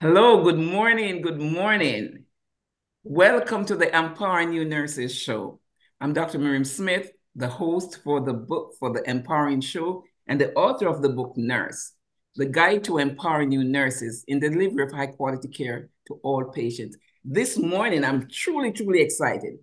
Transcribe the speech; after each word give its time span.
Hello, 0.00 0.44
good 0.44 0.60
morning, 0.60 1.22
good 1.22 1.40
morning. 1.40 2.22
Welcome 3.02 3.64
to 3.64 3.74
the 3.74 3.88
Empowering 3.88 4.50
New 4.50 4.64
Nurses 4.64 5.12
Show. 5.12 5.58
I'm 6.00 6.12
Dr. 6.12 6.38
Miriam 6.38 6.64
Smith, 6.64 7.10
the 7.34 7.48
host 7.48 7.98
for 8.04 8.20
the 8.20 8.32
book 8.32 8.74
for 8.78 8.92
the 8.92 9.02
Empowering 9.10 9.60
Show 9.60 10.04
and 10.28 10.40
the 10.40 10.54
author 10.54 10.86
of 10.86 11.02
the 11.02 11.08
book 11.08 11.36
Nurse, 11.36 11.94
the 12.36 12.46
guide 12.46 12.84
to 12.84 12.98
empowering 12.98 13.48
new 13.48 13.64
nurses 13.64 14.22
in 14.28 14.38
the 14.38 14.48
delivery 14.48 14.84
of 14.84 14.92
high 14.92 15.08
quality 15.08 15.48
care 15.48 15.90
to 16.06 16.20
all 16.22 16.44
patients. 16.44 16.96
This 17.24 17.58
morning, 17.58 18.04
I'm 18.04 18.28
truly, 18.30 18.70
truly 18.70 19.00
excited. 19.00 19.54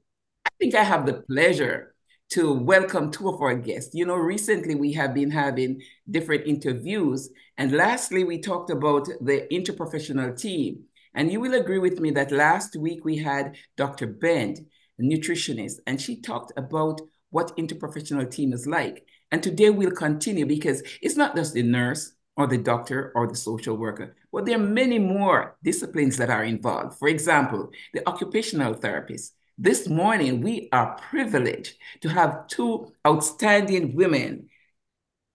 I 0.45 0.49
think 0.59 0.75
I 0.75 0.83
have 0.83 1.05
the 1.05 1.23
pleasure 1.31 1.94
to 2.35 2.51
welcome 2.51 3.09
two 3.11 3.29
of 3.29 3.41
our 3.41 3.55
guests. 3.55 3.95
You 3.95 4.05
know, 4.05 4.17
recently 4.17 4.75
we 4.75 4.91
have 4.91 5.13
been 5.13 5.31
having 5.31 5.81
different 6.11 6.45
interviews. 6.45 7.29
And 7.57 7.71
lastly, 7.71 8.25
we 8.25 8.39
talked 8.39 8.69
about 8.69 9.07
the 9.21 9.47
interprofessional 9.49 10.37
team. 10.37 10.83
And 11.13 11.31
you 11.31 11.39
will 11.39 11.53
agree 11.53 11.79
with 11.79 12.01
me 12.01 12.11
that 12.11 12.33
last 12.33 12.75
week 12.75 13.05
we 13.05 13.15
had 13.15 13.55
Dr. 13.77 14.07
Bend, 14.07 14.65
a 14.99 15.01
nutritionist, 15.01 15.75
and 15.87 16.01
she 16.01 16.19
talked 16.19 16.51
about 16.57 16.99
what 17.29 17.55
interprofessional 17.55 18.29
team 18.29 18.51
is 18.51 18.67
like. 18.67 19.05
And 19.31 19.41
today 19.41 19.69
we'll 19.69 19.91
continue 19.91 20.45
because 20.45 20.83
it's 21.01 21.15
not 21.15 21.37
just 21.37 21.53
the 21.53 21.63
nurse 21.63 22.15
or 22.35 22.47
the 22.47 22.57
doctor 22.57 23.13
or 23.15 23.27
the 23.27 23.35
social 23.37 23.77
worker, 23.77 24.17
but 24.33 24.45
there 24.45 24.57
are 24.57 24.61
many 24.81 24.99
more 24.99 25.55
disciplines 25.63 26.17
that 26.17 26.29
are 26.29 26.43
involved. 26.43 26.99
For 26.99 27.07
example, 27.07 27.69
the 27.93 28.05
occupational 28.09 28.73
therapist, 28.73 29.33
this 29.57 29.87
morning, 29.87 30.41
we 30.41 30.69
are 30.71 30.95
privileged 30.95 31.75
to 32.01 32.09
have 32.09 32.47
two 32.47 32.91
outstanding 33.07 33.95
women 33.95 34.49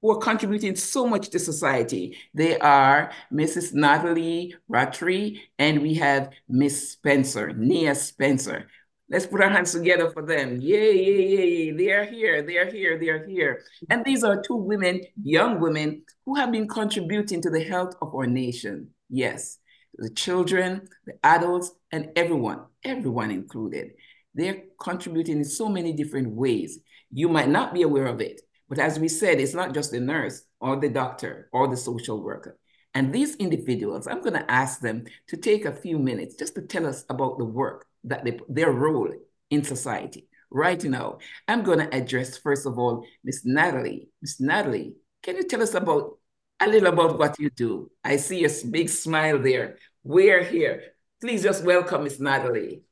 who 0.02 0.10
are 0.10 0.18
contributing 0.18 0.76
so 0.76 1.06
much 1.06 1.30
to 1.30 1.38
society. 1.38 2.16
They 2.34 2.58
are 2.58 3.12
Mrs. 3.32 3.74
Natalie 3.74 4.54
Rattray 4.68 5.40
and 5.58 5.82
we 5.82 5.94
have 5.94 6.30
Miss 6.48 6.92
Spencer, 6.92 7.52
Nia 7.52 7.94
Spencer. 7.94 8.68
Let's 9.10 9.26
put 9.26 9.40
our 9.40 9.50
hands 9.50 9.72
together 9.72 10.10
for 10.12 10.24
them. 10.24 10.60
Yay, 10.60 10.96
yay, 10.96 11.28
yay. 11.28 11.70
They 11.72 11.90
are 11.90 12.04
here, 12.04 12.42
they 12.42 12.58
are 12.58 12.70
here, 12.70 12.98
they 12.98 13.08
are 13.08 13.26
here. 13.26 13.62
And 13.90 14.04
these 14.04 14.22
are 14.22 14.40
two 14.40 14.54
women, 14.54 15.00
young 15.22 15.60
women, 15.60 16.02
who 16.24 16.36
have 16.36 16.52
been 16.52 16.68
contributing 16.68 17.42
to 17.42 17.50
the 17.50 17.64
health 17.64 17.96
of 18.00 18.14
our 18.14 18.26
nation. 18.26 18.90
Yes, 19.08 19.58
the 19.94 20.10
children, 20.10 20.88
the 21.06 21.14
adults, 21.24 21.72
and 21.90 22.10
everyone, 22.14 22.60
everyone 22.84 23.32
included. 23.32 23.90
They're 24.34 24.62
contributing 24.80 25.38
in 25.38 25.44
so 25.44 25.68
many 25.68 25.92
different 25.92 26.34
ways. 26.34 26.78
You 27.12 27.28
might 27.28 27.48
not 27.48 27.74
be 27.74 27.82
aware 27.82 28.06
of 28.06 28.20
it, 28.20 28.40
but 28.68 28.78
as 28.78 28.98
we 28.98 29.08
said, 29.08 29.40
it's 29.40 29.54
not 29.54 29.74
just 29.74 29.90
the 29.90 30.00
nurse 30.00 30.42
or 30.60 30.76
the 30.76 30.88
doctor 30.88 31.48
or 31.52 31.68
the 31.68 31.76
social 31.76 32.22
worker. 32.22 32.56
And 32.94 33.12
these 33.12 33.36
individuals, 33.36 34.06
I'm 34.06 34.20
going 34.20 34.34
to 34.34 34.50
ask 34.50 34.80
them 34.80 35.04
to 35.28 35.36
take 35.36 35.64
a 35.64 35.72
few 35.72 35.98
minutes 35.98 36.34
just 36.34 36.54
to 36.56 36.62
tell 36.62 36.86
us 36.86 37.04
about 37.08 37.38
the 37.38 37.44
work 37.44 37.86
that 38.04 38.24
they, 38.24 38.38
their 38.48 38.72
role 38.72 39.12
in 39.50 39.62
society. 39.64 40.26
Right 40.50 40.82
now, 40.82 41.18
I'm 41.46 41.62
going 41.62 41.78
to 41.78 41.94
address, 41.94 42.36
first 42.36 42.66
of 42.66 42.78
all, 42.78 43.04
Miss 43.22 43.44
Natalie. 43.44 44.08
Miss 44.20 44.40
Natalie, 44.40 44.94
can 45.22 45.36
you 45.36 45.44
tell 45.44 45.62
us 45.62 45.74
about 45.74 46.18
a 46.60 46.66
little 46.68 46.92
about 46.92 47.18
what 47.18 47.38
you 47.38 47.50
do? 47.50 47.90
I 48.02 48.16
see 48.16 48.44
a 48.44 48.50
big 48.68 48.88
smile 48.88 49.38
there. 49.38 49.76
We're 50.02 50.42
here. 50.42 50.82
Please 51.20 51.44
just 51.44 51.62
welcome 51.62 52.04
Miss 52.04 52.18
Natalie. 52.18 52.82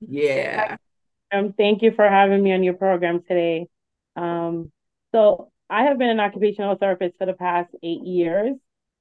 Yeah. 0.00 0.76
Um, 1.32 1.54
thank 1.56 1.82
you 1.82 1.92
for 1.94 2.08
having 2.08 2.42
me 2.42 2.52
on 2.52 2.62
your 2.62 2.74
program 2.74 3.22
today. 3.22 3.66
Um, 4.16 4.72
so 5.12 5.50
I 5.68 5.84
have 5.84 5.98
been 5.98 6.10
an 6.10 6.20
occupational 6.20 6.76
therapist 6.76 7.16
for 7.18 7.26
the 7.26 7.34
past 7.34 7.70
eight 7.82 8.02
years. 8.02 8.56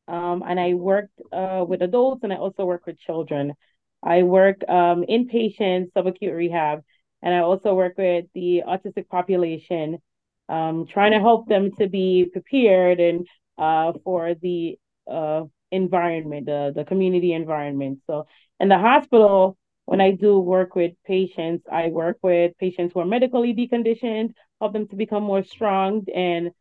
Um, 0.08 0.44
and 0.46 0.60
I 0.60 0.74
worked 0.74 1.20
uh, 1.32 1.64
with 1.68 1.82
adults 1.82 2.22
and 2.24 2.34
I 2.34 2.38
also 2.38 2.66
work 2.66 2.86
with 2.86 3.00
children. 3.00 3.54
I 4.02 4.24
work 4.24 4.68
um, 4.68 5.04
inpatient 5.04 5.92
subacute 5.92 6.36
rehab, 6.36 6.84
and 7.22 7.34
I 7.34 7.40
also 7.40 7.74
work 7.74 7.98
with 7.98 8.26
the 8.34 8.64
autistic 8.66 9.08
population, 9.10 10.00
um, 10.48 10.88
trying 10.88 11.12
to 11.12 11.20
help 11.20 11.48
them 11.48 11.72
to 11.80 11.88
be 11.88 12.28
prepared 12.32 13.00
and 13.00 13.28
uh, 13.58 13.94
for 14.04 14.34
the 14.42 14.80
uh, 15.12 15.44
environment, 15.72 16.46
the, 16.46 16.72
the 16.76 16.86
community 16.86 17.34
environment. 17.34 18.00
So 18.08 18.26
in 18.60 18.70
the 18.70 18.80
hospital, 18.80 19.58
when 19.90 20.02
I 20.02 20.12
do 20.12 20.40
work 20.40 20.76
with 20.76 20.92
patients, 21.04 21.66
I 21.72 21.88
work 21.88 22.20
with 22.22 22.56
patients 22.60 22.94
who 22.94 23.00
are 23.00 23.06
medically 23.06 23.56
deconditioned, 23.56 24.36
help 24.62 24.74
them 24.74 24.88
to 24.90 24.96
become 24.96 25.24
more 25.24 25.44
strong 25.44 26.06
and 26.14 26.52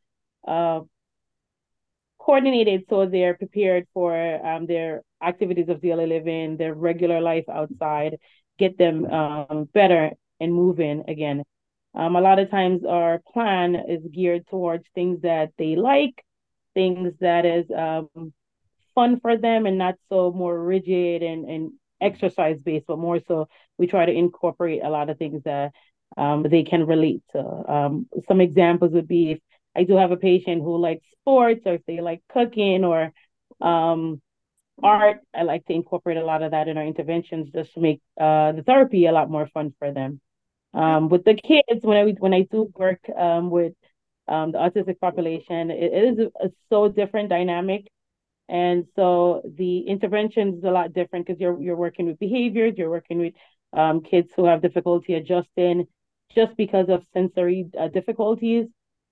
uh, 0.46 0.80
coordinated 2.18 2.84
so 2.88 3.04
they're 3.04 3.36
prepared 3.36 3.86
for 3.92 4.16
um, 4.46 4.64
their 4.64 5.02
activities 5.22 5.68
of 5.68 5.82
daily 5.82 6.06
living, 6.06 6.56
their 6.56 6.72
regular 6.72 7.20
life 7.20 7.44
outside, 7.52 8.16
get 8.58 8.78
them 8.78 9.04
um, 9.04 9.68
better 9.74 10.12
and 10.40 10.54
moving 10.54 11.04
again. 11.06 11.44
Um, 11.94 12.16
a 12.16 12.22
lot 12.22 12.38
of 12.38 12.50
times 12.50 12.80
our 12.88 13.20
plan 13.34 13.74
is 13.74 14.00
geared 14.10 14.46
towards 14.46 14.84
things 14.94 15.20
that 15.20 15.50
they 15.58 15.76
like, 15.76 16.24
things 16.72 17.12
that 17.20 17.44
is 17.44 17.66
um, 17.76 18.32
fun 18.94 19.20
for 19.20 19.36
them 19.36 19.66
and 19.66 19.76
not 19.76 19.96
so 20.08 20.32
more 20.32 20.58
rigid 20.58 21.22
and, 21.22 21.44
and 21.44 21.72
exercise 22.00 22.60
based, 22.62 22.86
but 22.86 22.98
more 22.98 23.20
so 23.26 23.48
we 23.78 23.86
try 23.86 24.06
to 24.06 24.12
incorporate 24.12 24.82
a 24.82 24.90
lot 24.90 25.10
of 25.10 25.18
things 25.18 25.42
that 25.44 25.72
um, 26.16 26.44
they 26.48 26.62
can 26.62 26.86
relate 26.86 27.22
to. 27.32 27.40
Um, 27.40 28.08
some 28.26 28.40
examples 28.40 28.92
would 28.92 29.08
be 29.08 29.32
if 29.32 29.38
I 29.76 29.84
do 29.84 29.96
have 29.96 30.10
a 30.10 30.16
patient 30.16 30.62
who 30.62 30.76
likes 30.78 31.04
sports 31.20 31.62
or 31.66 31.74
if 31.74 31.86
they 31.86 32.00
like 32.00 32.22
cooking 32.32 32.84
or 32.84 33.12
um, 33.60 34.20
art, 34.82 35.20
I 35.34 35.42
like 35.42 35.66
to 35.66 35.72
incorporate 35.72 36.16
a 36.16 36.24
lot 36.24 36.42
of 36.42 36.52
that 36.52 36.68
in 36.68 36.78
our 36.78 36.84
interventions 36.84 37.50
just 37.52 37.74
to 37.74 37.80
make 37.80 38.00
uh, 38.20 38.52
the 38.52 38.62
therapy 38.62 39.06
a 39.06 39.12
lot 39.12 39.30
more 39.30 39.48
fun 39.52 39.74
for 39.78 39.92
them. 39.92 40.20
Um, 40.74 41.08
with 41.08 41.24
the 41.24 41.34
kids, 41.34 41.82
when 41.82 41.96
I 41.96 42.10
when 42.12 42.34
I 42.34 42.42
do 42.42 42.70
work 42.76 43.00
um, 43.16 43.50
with 43.50 43.72
um, 44.28 44.52
the 44.52 44.58
autistic 44.58 45.00
population, 45.00 45.70
it, 45.70 45.92
it 45.92 46.04
is 46.12 46.18
a, 46.18 46.46
a 46.46 46.50
so 46.68 46.88
different 46.88 47.30
dynamic 47.30 47.88
and 48.48 48.86
so 48.96 49.42
the 49.56 49.80
intervention 49.80 50.58
is 50.58 50.64
a 50.64 50.70
lot 50.70 50.92
different 50.92 51.26
because 51.26 51.40
you're 51.40 51.60
you're 51.60 51.76
working 51.76 52.06
with 52.06 52.18
behaviors, 52.18 52.74
you're 52.76 52.90
working 52.90 53.18
with 53.18 53.34
um, 53.72 54.02
kids 54.02 54.30
who 54.34 54.46
have 54.46 54.62
difficulty 54.62 55.14
adjusting 55.14 55.86
just 56.34 56.56
because 56.56 56.88
of 56.88 57.02
sensory 57.12 57.68
uh, 57.78 57.88
difficulties. 57.88 58.66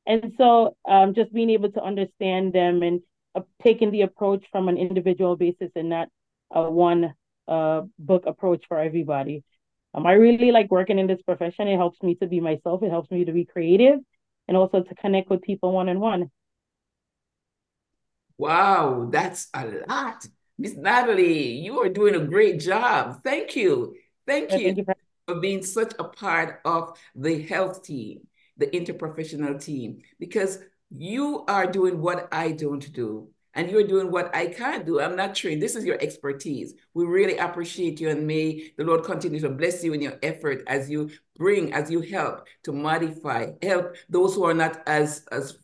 And 0.07 0.33
so 0.39 0.77
um, 0.89 1.15
just 1.15 1.33
being 1.33 1.51
able 1.51 1.73
to 1.73 1.83
understand 1.83 2.53
them 2.53 2.83
and 2.83 3.01
uh, 3.35 3.41
taking 3.63 3.91
the 3.91 4.03
approach 4.03 4.45
from 4.53 4.69
an 4.69 4.79
individual 4.79 5.37
basis 5.37 5.71
and 5.75 5.89
not 5.89 6.09
a 6.53 6.71
one 6.71 7.15
uh, 7.49 7.83
book 7.99 8.25
approach 8.27 8.65
for 8.69 8.79
everybody. 8.79 9.43
Um, 9.95 10.07
I 10.07 10.13
really 10.13 10.53
like 10.53 10.71
working 10.71 10.99
in 10.99 11.07
this 11.07 11.23
profession. 11.23 11.69
It 11.69 11.77
helps 11.77 12.03
me 12.03 12.15
to 12.17 12.27
be 12.27 12.41
myself. 12.41 12.83
It 12.83 12.91
helps 12.91 13.11
me 13.11 13.25
to 13.25 13.33
be 13.33 13.45
creative 13.45 13.99
and 14.47 14.57
also 14.57 14.83
to 14.83 14.95
connect 14.95 15.29
with 15.29 15.43
people 15.43 15.73
one 15.73 15.89
on 15.89 16.01
one. 16.01 16.31
Wow, 18.39 19.09
that's 19.11 19.49
a 19.55 19.67
lot. 19.89 20.27
Miss 20.59 20.75
Natalie, 20.75 21.53
you 21.53 21.81
are 21.81 21.89
doing 21.89 22.15
a 22.15 22.25
great 22.25 22.61
job. 22.61 23.23
Thank 23.23 23.57
you. 23.57 23.95
Thank 24.27 24.53
you, 24.53 24.59
Thank 24.59 24.79
you 24.79 24.85
for-, 24.85 24.97
for 25.27 25.41
being 25.41 25.63
such 25.63 25.93
a 25.99 26.05
part 26.05 26.61
of 26.65 26.99
the 27.15 27.43
health 27.43 27.83
team, 27.83 28.27
the 28.57 28.67
interprofessional 28.67 29.63
team, 29.63 30.03
because 30.19 30.59
you 30.91 31.45
are 31.49 31.67
doing 31.67 32.01
what 32.01 32.29
I 32.33 32.53
don't 32.53 32.93
do 32.93 33.29
and 33.55 33.71
you're 33.71 33.87
doing 33.87 34.11
what 34.11 34.35
I 34.35 34.47
can't 34.47 34.85
do. 34.85 35.01
I'm 35.01 35.17
not 35.17 35.35
trained. 35.35 35.63
This 35.63 35.77
is 35.77 35.85
your 35.85 36.01
expertise. 36.01 36.75
We 36.95 37.07
really 37.07 37.39
appreciate 37.39 38.01
you 38.01 38.11
and 38.11 38.27
may 38.27 38.71
the 38.77 38.85
Lord 38.85 39.03
continue 39.03 39.41
to 39.41 39.49
bless 39.49 39.83
you 39.83 39.95
in 39.95 40.03
your 40.03 40.19
effort 40.23 40.63
as 40.67 40.91
you 40.91 41.11
bring, 41.37 41.73
as 41.73 41.91
you 41.91 42.03
help 42.03 42.47
to 42.65 42.73
modify, 42.73 43.53
help 43.63 43.97
those 44.09 44.35
who 44.35 44.45
are 44.45 44.55
not 44.55 44.83
as, 44.87 45.27
as 45.33 45.59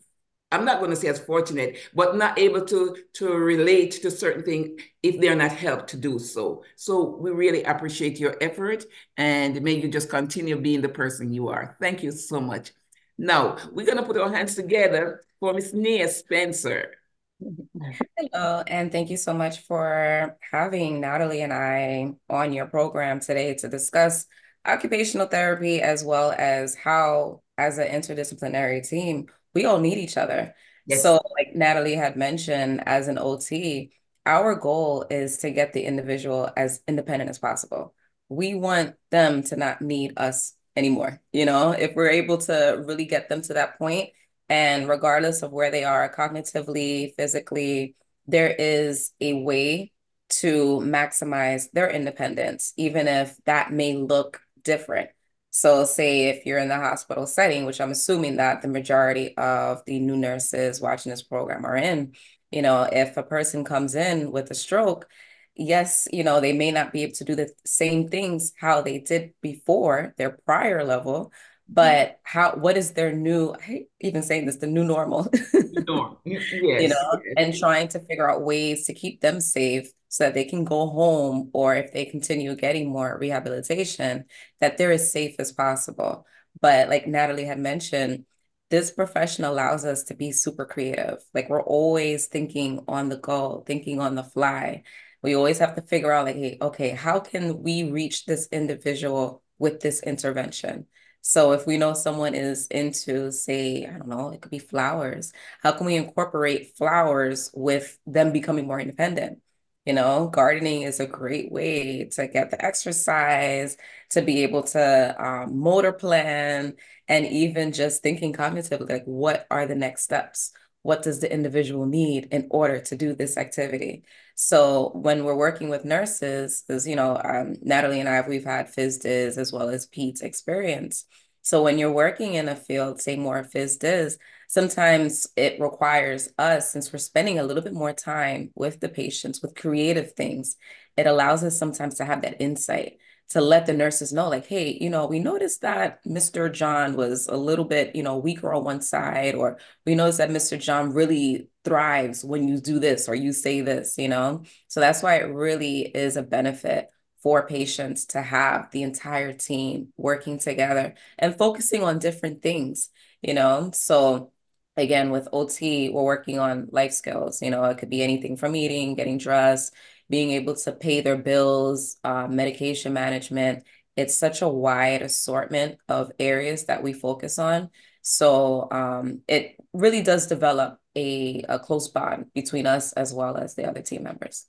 I'm 0.53 0.65
not 0.65 0.77
going 0.77 0.91
to 0.91 0.95
say 0.95 1.07
as 1.07 1.19
fortunate, 1.19 1.79
but 1.95 2.15
not 2.15 2.37
able 2.37 2.63
to 2.65 2.95
to 3.13 3.33
relate 3.33 3.91
to 4.03 4.11
certain 4.11 4.43
things 4.43 4.79
if 5.01 5.19
they're 5.19 5.35
not 5.35 5.51
helped 5.51 5.89
to 5.89 5.97
do 5.97 6.19
so. 6.19 6.63
So 6.75 7.17
we 7.17 7.31
really 7.31 7.63
appreciate 7.63 8.19
your 8.19 8.37
effort 8.39 8.85
and 9.17 9.59
may 9.63 9.73
you 9.73 9.87
just 9.87 10.09
continue 10.09 10.55
being 10.61 10.81
the 10.81 10.89
person 10.89 11.33
you 11.33 11.47
are. 11.47 11.75
Thank 11.81 12.03
you 12.03 12.11
so 12.11 12.39
much. 12.39 12.71
Now 13.17 13.57
we're 13.71 13.87
going 13.87 13.97
to 13.97 14.03
put 14.03 14.15
our 14.17 14.31
hands 14.31 14.53
together 14.53 15.23
for 15.39 15.53
Miss 15.53 15.73
Nia 15.73 16.07
Spencer. 16.07 16.93
Hello, 18.17 18.63
and 18.67 18.91
thank 18.91 19.09
you 19.09 19.17
so 19.17 19.33
much 19.33 19.61
for 19.61 20.37
having 20.51 21.01
Natalie 21.01 21.41
and 21.41 21.51
I 21.51 22.13
on 22.29 22.53
your 22.53 22.67
program 22.67 23.19
today 23.19 23.55
to 23.55 23.67
discuss 23.67 24.27
occupational 24.65 25.27
therapy 25.27 25.81
as 25.81 26.05
well 26.05 26.31
as 26.37 26.75
how, 26.75 27.41
as 27.57 27.79
an 27.79 27.87
interdisciplinary 27.87 28.87
team, 28.87 29.27
we 29.53 29.65
all 29.65 29.79
need 29.79 29.97
each 29.97 30.17
other. 30.17 30.55
Yes. 30.85 31.01
So, 31.01 31.19
like 31.37 31.55
Natalie 31.55 31.95
had 31.95 32.15
mentioned, 32.15 32.83
as 32.85 33.07
an 33.07 33.17
OT, 33.17 33.93
our 34.25 34.55
goal 34.55 35.05
is 35.09 35.37
to 35.37 35.51
get 35.51 35.73
the 35.73 35.83
individual 35.83 36.49
as 36.55 36.81
independent 36.87 37.29
as 37.29 37.39
possible. 37.39 37.93
We 38.29 38.55
want 38.55 38.95
them 39.09 39.43
to 39.43 39.55
not 39.55 39.81
need 39.81 40.13
us 40.17 40.53
anymore. 40.75 41.21
You 41.31 41.45
know, 41.45 41.71
if 41.71 41.95
we're 41.95 42.09
able 42.09 42.37
to 42.39 42.83
really 42.85 43.05
get 43.05 43.29
them 43.29 43.41
to 43.43 43.53
that 43.53 43.77
point, 43.77 44.09
and 44.49 44.89
regardless 44.89 45.41
of 45.41 45.51
where 45.51 45.71
they 45.71 45.83
are 45.83 46.13
cognitively, 46.13 47.13
physically, 47.15 47.95
there 48.27 48.49
is 48.49 49.11
a 49.19 49.33
way 49.33 49.91
to 50.29 50.79
maximize 50.83 51.69
their 51.71 51.89
independence, 51.89 52.73
even 52.77 53.07
if 53.07 53.37
that 53.45 53.71
may 53.71 53.95
look 53.95 54.41
different. 54.63 55.09
So, 55.55 55.85
say 55.85 56.29
if 56.29 56.47
you're 56.47 56.57
in 56.57 56.67
the 56.67 56.77
hospital 56.77 57.27
setting, 57.27 57.65
which 57.65 57.79
I'm 57.79 57.91
assuming 57.91 58.37
that 58.37 58.63
the 58.63 58.67
majority 58.67 59.37
of 59.37 59.83
the 59.85 59.99
new 59.99 60.17
nurses 60.17 60.81
watching 60.81 61.11
this 61.11 61.21
program 61.21 61.63
are 61.63 61.77
in, 61.77 62.15
you 62.49 62.63
know, 62.63 62.89
if 62.91 63.17
a 63.17 63.23
person 63.23 63.63
comes 63.63 63.93
in 63.93 64.31
with 64.31 64.49
a 64.49 64.55
stroke, 64.55 65.07
yes, 65.55 66.07
you 66.11 66.23
know, 66.23 66.41
they 66.41 66.53
may 66.53 66.71
not 66.71 66.91
be 66.91 67.03
able 67.03 67.13
to 67.13 67.23
do 67.23 67.35
the 67.35 67.51
same 67.67 68.09
things 68.09 68.53
how 68.59 68.81
they 68.81 68.97
did 68.97 69.33
before 69.41 70.15
their 70.17 70.31
prior 70.43 70.83
level, 70.83 71.31
Mm-hmm. 71.71 71.75
but 71.75 72.19
how 72.23 72.55
what 72.57 72.75
is 72.75 72.91
their 72.91 73.13
new 73.13 73.53
I 73.53 73.61
hate 73.61 73.87
even 74.01 74.21
saying 74.21 74.45
this 74.45 74.57
the 74.57 74.67
new 74.67 74.83
normal 74.83 75.31
norm. 75.87 76.17
Yes, 76.25 76.51
you 76.51 76.89
know 76.89 77.21
and 77.37 77.55
trying 77.55 77.87
to 77.89 77.99
figure 78.01 78.29
out 78.29 78.43
ways 78.43 78.85
to 78.87 78.93
keep 78.93 79.21
them 79.21 79.39
safe 79.39 79.89
so 80.09 80.25
that 80.25 80.33
they 80.33 80.43
can 80.43 80.65
go 80.65 80.87
home 80.89 81.49
or 81.53 81.73
if 81.75 81.93
they 81.93 82.03
continue 82.03 82.53
getting 82.55 82.89
more 82.89 83.17
rehabilitation 83.19 84.25
that 84.59 84.77
they're 84.77 84.91
as 84.91 85.11
safe 85.11 85.35
as 85.39 85.53
possible. 85.53 86.25
But 86.61 86.89
like 86.89 87.07
Natalie 87.07 87.45
had 87.45 87.59
mentioned 87.59 88.25
this 88.69 88.91
profession 88.91 89.45
allows 89.45 89.85
us 89.85 90.03
to 90.03 90.15
be 90.15 90.31
super 90.33 90.65
creative. 90.65 91.23
Like 91.33 91.49
we're 91.49 91.63
always 91.63 92.27
thinking 92.27 92.83
on 92.89 93.07
the 93.07 93.17
go 93.17 93.63
thinking 93.65 94.01
on 94.01 94.15
the 94.15 94.23
fly. 94.23 94.83
We 95.21 95.35
always 95.35 95.59
have 95.59 95.75
to 95.75 95.81
figure 95.81 96.11
out 96.11 96.25
like 96.25 96.35
hey 96.35 96.57
okay 96.61 96.89
how 96.89 97.21
can 97.21 97.63
we 97.63 97.89
reach 97.89 98.25
this 98.25 98.49
individual 98.51 99.41
with 99.59 99.79
this 99.79 100.03
intervention 100.03 100.87
so 101.23 101.53
if 101.53 101.65
we 101.65 101.77
know 101.77 101.93
someone 101.93 102.35
is 102.35 102.67
into, 102.67 103.31
say, 103.31 103.85
I 103.85 103.97
don't 103.97 104.09
know, 104.09 104.31
it 104.31 104.41
could 104.41 104.51
be 104.51 104.59
flowers, 104.59 105.31
how 105.61 105.71
can 105.71 105.85
we 105.85 105.95
incorporate 105.95 106.75
flowers 106.77 107.49
with 107.53 107.97
them 108.05 108.33
becoming 108.33 108.67
more 108.67 108.79
independent? 108.79 109.39
You 109.85 109.93
know, 109.93 110.27
gardening 110.27 110.83
is 110.83 110.99
a 110.99 111.07
great 111.07 111.51
way 111.51 112.05
to 112.13 112.27
get 112.27 112.51
the 112.51 112.63
exercise, 112.63 113.77
to 114.11 114.21
be 114.21 114.43
able 114.43 114.63
to 114.63 115.15
um, 115.25 115.57
motor 115.59 115.93
plan, 115.93 116.75
and 117.07 117.25
even 117.25 117.71
just 117.73 118.03
thinking 118.03 118.33
cognitively, 118.33 118.89
like 118.89 119.05
what 119.05 119.47
are 119.49 119.65
the 119.65 119.75
next 119.75 120.03
steps? 120.03 120.51
What 120.83 121.01
does 121.01 121.19
the 121.19 121.31
individual 121.33 121.85
need 121.85 122.27
in 122.31 122.47
order 122.51 122.79
to 122.79 122.95
do 122.95 123.13
this 123.15 123.37
activity? 123.37 124.03
So 124.35 124.91
when 124.93 125.23
we're 125.23 125.35
working 125.35 125.69
with 125.69 125.85
nurses, 125.85 126.63
because 126.67 126.87
you 126.87 126.95
know, 126.95 127.19
um, 127.23 127.55
Natalie 127.61 127.99
and 127.99 128.09
I, 128.09 128.21
we've 128.27 128.45
had 128.45 128.67
FizDiz 128.67 129.37
as 129.37 129.51
well 129.51 129.69
as 129.69 129.87
peds 129.87 130.21
experience. 130.21 131.05
So 131.41 131.61
when 131.61 131.77
you're 131.77 131.91
working 131.91 132.35
in 132.35 132.47
a 132.47 132.55
field, 132.55 133.01
say 133.01 133.15
more 133.15 133.43
FizDiz, 133.43 134.17
sometimes 134.47 135.27
it 135.35 135.59
requires 135.59 136.29
us, 136.37 136.71
since 136.71 136.93
we're 136.93 136.99
spending 136.99 137.39
a 137.39 137.43
little 137.43 137.63
bit 137.63 137.73
more 137.73 137.93
time 137.93 138.51
with 138.55 138.79
the 138.79 138.89
patients 138.89 139.41
with 139.41 139.55
creative 139.55 140.13
things, 140.13 140.55
it 140.95 141.07
allows 141.07 141.43
us 141.43 141.57
sometimes 141.57 141.95
to 141.95 142.05
have 142.05 142.21
that 142.21 142.41
insight 142.41 142.97
to 143.29 143.41
let 143.41 143.65
the 143.65 143.73
nurses 143.73 144.13
know, 144.13 144.29
like, 144.29 144.45
hey, 144.45 144.77
you 144.79 144.89
know, 144.89 145.07
we 145.07 145.19
noticed 145.19 145.61
that 145.61 146.03
Mr. 146.05 146.51
John 146.51 146.95
was 146.95 147.27
a 147.27 147.35
little 147.35 147.65
bit, 147.65 147.95
you 147.95 148.03
know, 148.03 148.17
weaker 148.17 148.53
on 148.53 148.63
one 148.63 148.81
side, 148.81 149.35
or 149.35 149.57
we 149.85 149.95
noticed 149.95 150.19
that 150.19 150.29
Mr. 150.29 150.57
John 150.59 150.93
really 150.93 151.49
thrives 151.63 152.23
when 152.23 152.47
you 152.47 152.59
do 152.59 152.79
this 152.79 153.07
or 153.09 153.15
you 153.15 153.31
say 153.31 153.61
this, 153.61 153.97
you 153.97 154.07
know? 154.07 154.43
So 154.67 154.79
that's 154.79 155.01
why 155.01 155.15
it 155.15 155.33
really 155.33 155.81
is 155.81 156.17
a 156.17 156.23
benefit 156.23 156.89
for 157.23 157.47
patients 157.47 158.05
to 158.07 158.21
have 158.21 158.69
the 158.71 158.83
entire 158.83 159.33
team 159.33 159.87
working 159.97 160.37
together 160.37 160.93
and 161.17 161.37
focusing 161.37 161.81
on 161.81 161.99
different 161.99 162.41
things, 162.41 162.89
you 163.21 163.33
know? 163.33 163.71
So 163.73 164.31
again, 164.75 165.09
with 165.09 165.29
OT, 165.31 165.89
we're 165.89 166.03
working 166.03 166.39
on 166.39 166.67
life 166.71 166.91
skills, 166.91 167.41
you 167.41 167.49
know, 167.49 167.63
it 167.65 167.77
could 167.77 167.89
be 167.89 168.03
anything 168.03 168.37
from 168.37 168.55
eating, 168.55 168.95
getting 168.95 169.17
dressed, 169.17 169.73
being 170.09 170.31
able 170.31 170.55
to 170.55 170.71
pay 170.71 171.01
their 171.01 171.17
bills, 171.17 171.97
uh, 172.03 172.27
medication 172.27 172.93
management. 172.93 173.63
It's 173.95 174.17
such 174.17 174.41
a 174.41 174.47
wide 174.47 175.01
assortment 175.01 175.77
of 175.87 176.11
areas 176.19 176.65
that 176.65 176.83
we 176.83 176.93
focus 176.93 177.37
on. 177.37 177.69
So 178.01 178.67
um, 178.71 179.21
it 179.27 179.55
really 179.73 180.01
does 180.01 180.27
develop 180.27 180.79
a, 180.95 181.43
a 181.47 181.59
close 181.59 181.87
bond 181.87 182.25
between 182.33 182.67
us 182.67 182.93
as 182.93 183.13
well 183.13 183.37
as 183.37 183.55
the 183.55 183.65
other 183.65 183.81
team 183.81 184.03
members. 184.03 184.47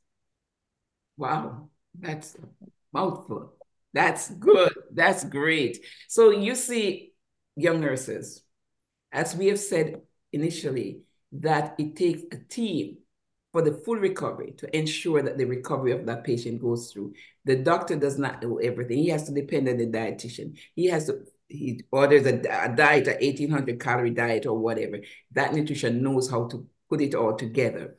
Wow, 1.17 1.69
that's 1.99 2.37
mouthful. 2.93 3.53
That's 3.93 4.31
good. 4.31 4.73
That's 4.93 5.25
great. 5.25 5.79
So 6.09 6.31
you 6.31 6.57
see, 6.57 7.13
young 7.55 7.81
nurses, 7.81 8.43
as 9.13 9.37
we 9.37 9.47
have 9.47 9.61
said 9.61 10.01
initially, 10.33 11.03
that 11.33 11.77
it 11.79 11.95
takes 11.95 12.23
a 12.33 12.39
team 12.39 12.99
for 13.55 13.63
the 13.63 13.71
full 13.73 13.95
recovery 13.95 14.53
to 14.59 14.77
ensure 14.77 15.23
that 15.23 15.39
the 15.39 15.45
recovery 15.45 15.93
of 15.93 16.05
that 16.07 16.25
patient 16.25 16.61
goes 16.61 16.91
through. 16.91 17.15
The 17.45 17.55
doctor 17.55 17.95
does 17.95 18.19
not 18.19 18.43
know 18.43 18.57
everything. 18.57 18.99
He 18.99 19.11
has 19.11 19.23
to 19.29 19.33
depend 19.33 19.69
on 19.69 19.77
the 19.77 19.87
dietitian. 19.87 20.59
He 20.75 20.87
has 20.87 21.07
to 21.07 21.21
he 21.47 21.85
orders 21.93 22.27
a, 22.27 22.41
a 22.41 22.75
diet, 22.75 23.07
a 23.07 23.13
1800 23.13 23.79
calorie 23.79 24.11
diet 24.11 24.47
or 24.47 24.59
whatever. 24.59 24.99
That 25.31 25.55
nutrition 25.55 26.03
knows 26.03 26.29
how 26.29 26.49
to 26.49 26.67
put 26.91 27.01
it 27.01 27.15
all 27.15 27.37
together. 27.37 27.95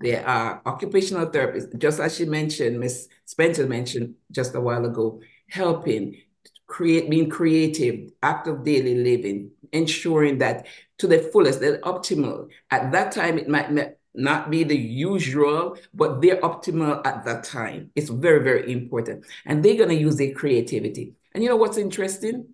There 0.00 0.26
are 0.28 0.60
occupational 0.66 1.28
therapists, 1.28 1.78
just 1.78 1.98
as 1.98 2.14
she 2.14 2.26
mentioned, 2.26 2.78
Miss 2.78 3.08
Spencer 3.24 3.66
mentioned 3.66 4.16
just 4.30 4.54
a 4.54 4.60
while 4.60 4.84
ago, 4.84 5.22
helping 5.48 6.20
create, 6.66 7.08
being 7.08 7.30
creative, 7.30 8.10
active 8.22 8.64
daily 8.64 8.96
living, 8.96 9.52
ensuring 9.72 10.38
that 10.38 10.66
to 10.98 11.06
the 11.06 11.20
fullest, 11.20 11.60
the 11.60 11.80
optimal. 11.84 12.50
At 12.70 12.92
that 12.92 13.12
time, 13.12 13.38
it 13.38 13.48
might 13.48 13.70
not 14.14 14.50
be 14.50 14.64
the 14.64 14.76
usual, 14.76 15.76
but 15.94 16.20
they're 16.20 16.40
optimal 16.40 17.04
at 17.06 17.24
that 17.24 17.44
time. 17.44 17.90
It's 17.94 18.10
very, 18.10 18.42
very 18.42 18.72
important. 18.72 19.24
And 19.46 19.62
they're 19.62 19.76
going 19.76 19.88
to 19.88 19.94
use 19.94 20.16
their 20.16 20.34
creativity. 20.34 21.14
And 21.32 21.42
you 21.42 21.48
know 21.48 21.56
what's 21.56 21.78
interesting? 21.78 22.48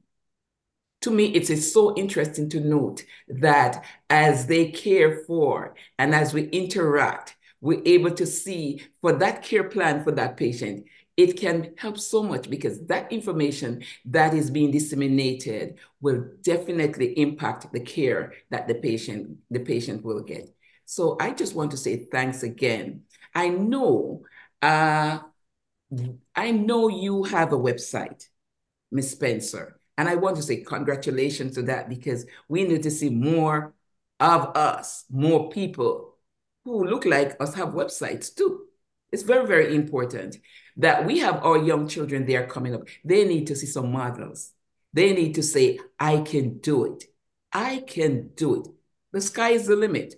To 1.02 1.10
me, 1.10 1.34
it 1.34 1.48
is 1.50 1.72
so 1.72 1.96
interesting 1.96 2.48
to 2.50 2.60
note 2.60 3.04
that 3.28 3.84
as 4.10 4.46
they 4.46 4.70
care 4.70 5.22
for 5.26 5.74
and 5.98 6.14
as 6.14 6.34
we 6.34 6.48
interact, 6.48 7.36
we're 7.60 7.82
able 7.84 8.10
to 8.12 8.26
see 8.26 8.82
for 9.00 9.12
that 9.12 9.42
care 9.42 9.64
plan 9.64 10.04
for 10.04 10.12
that 10.12 10.36
patient, 10.36 10.86
it 11.16 11.36
can 11.36 11.74
help 11.76 11.98
so 11.98 12.22
much 12.22 12.48
because 12.48 12.86
that 12.86 13.10
information 13.10 13.82
that 14.04 14.32
is 14.34 14.50
being 14.50 14.70
disseminated 14.70 15.76
will 16.00 16.24
definitely 16.42 17.18
impact 17.18 17.72
the 17.72 17.80
care 17.80 18.34
that 18.50 18.68
the 18.68 18.76
patient 18.76 19.36
the 19.50 19.58
patient 19.58 20.04
will 20.04 20.22
get. 20.22 20.48
So 20.90 21.18
I 21.20 21.32
just 21.32 21.54
want 21.54 21.72
to 21.72 21.76
say 21.76 22.06
thanks 22.10 22.42
again. 22.42 23.02
I 23.34 23.50
know, 23.50 24.22
uh, 24.62 25.18
I 26.34 26.50
know 26.50 26.88
you 26.88 27.24
have 27.24 27.52
a 27.52 27.58
website, 27.58 28.26
Miss 28.90 29.10
Spencer, 29.10 29.78
and 29.98 30.08
I 30.08 30.14
want 30.14 30.36
to 30.36 30.42
say 30.42 30.62
congratulations 30.62 31.56
to 31.56 31.62
that 31.64 31.90
because 31.90 32.24
we 32.48 32.64
need 32.64 32.84
to 32.84 32.90
see 32.90 33.10
more 33.10 33.74
of 34.18 34.56
us, 34.56 35.04
more 35.10 35.50
people 35.50 36.14
who 36.64 36.84
look 36.84 37.04
like 37.04 37.36
us 37.38 37.54
have 37.54 37.74
websites 37.74 38.34
too. 38.34 38.62
It's 39.12 39.24
very, 39.24 39.46
very 39.46 39.74
important 39.74 40.38
that 40.78 41.04
we 41.04 41.18
have 41.18 41.44
our 41.44 41.58
young 41.58 41.86
children 41.86 42.24
there 42.24 42.46
coming 42.46 42.74
up. 42.74 42.88
They 43.04 43.26
need 43.26 43.46
to 43.48 43.56
see 43.56 43.66
some 43.66 43.92
models. 43.92 44.52
They 44.94 45.12
need 45.12 45.34
to 45.34 45.42
say, 45.42 45.80
I 46.00 46.20
can 46.20 46.60
do 46.60 46.86
it. 46.86 47.04
I 47.52 47.84
can 47.86 48.30
do 48.34 48.62
it. 48.62 48.68
The 49.12 49.20
sky 49.20 49.50
is 49.50 49.66
the 49.66 49.76
limit. 49.76 50.14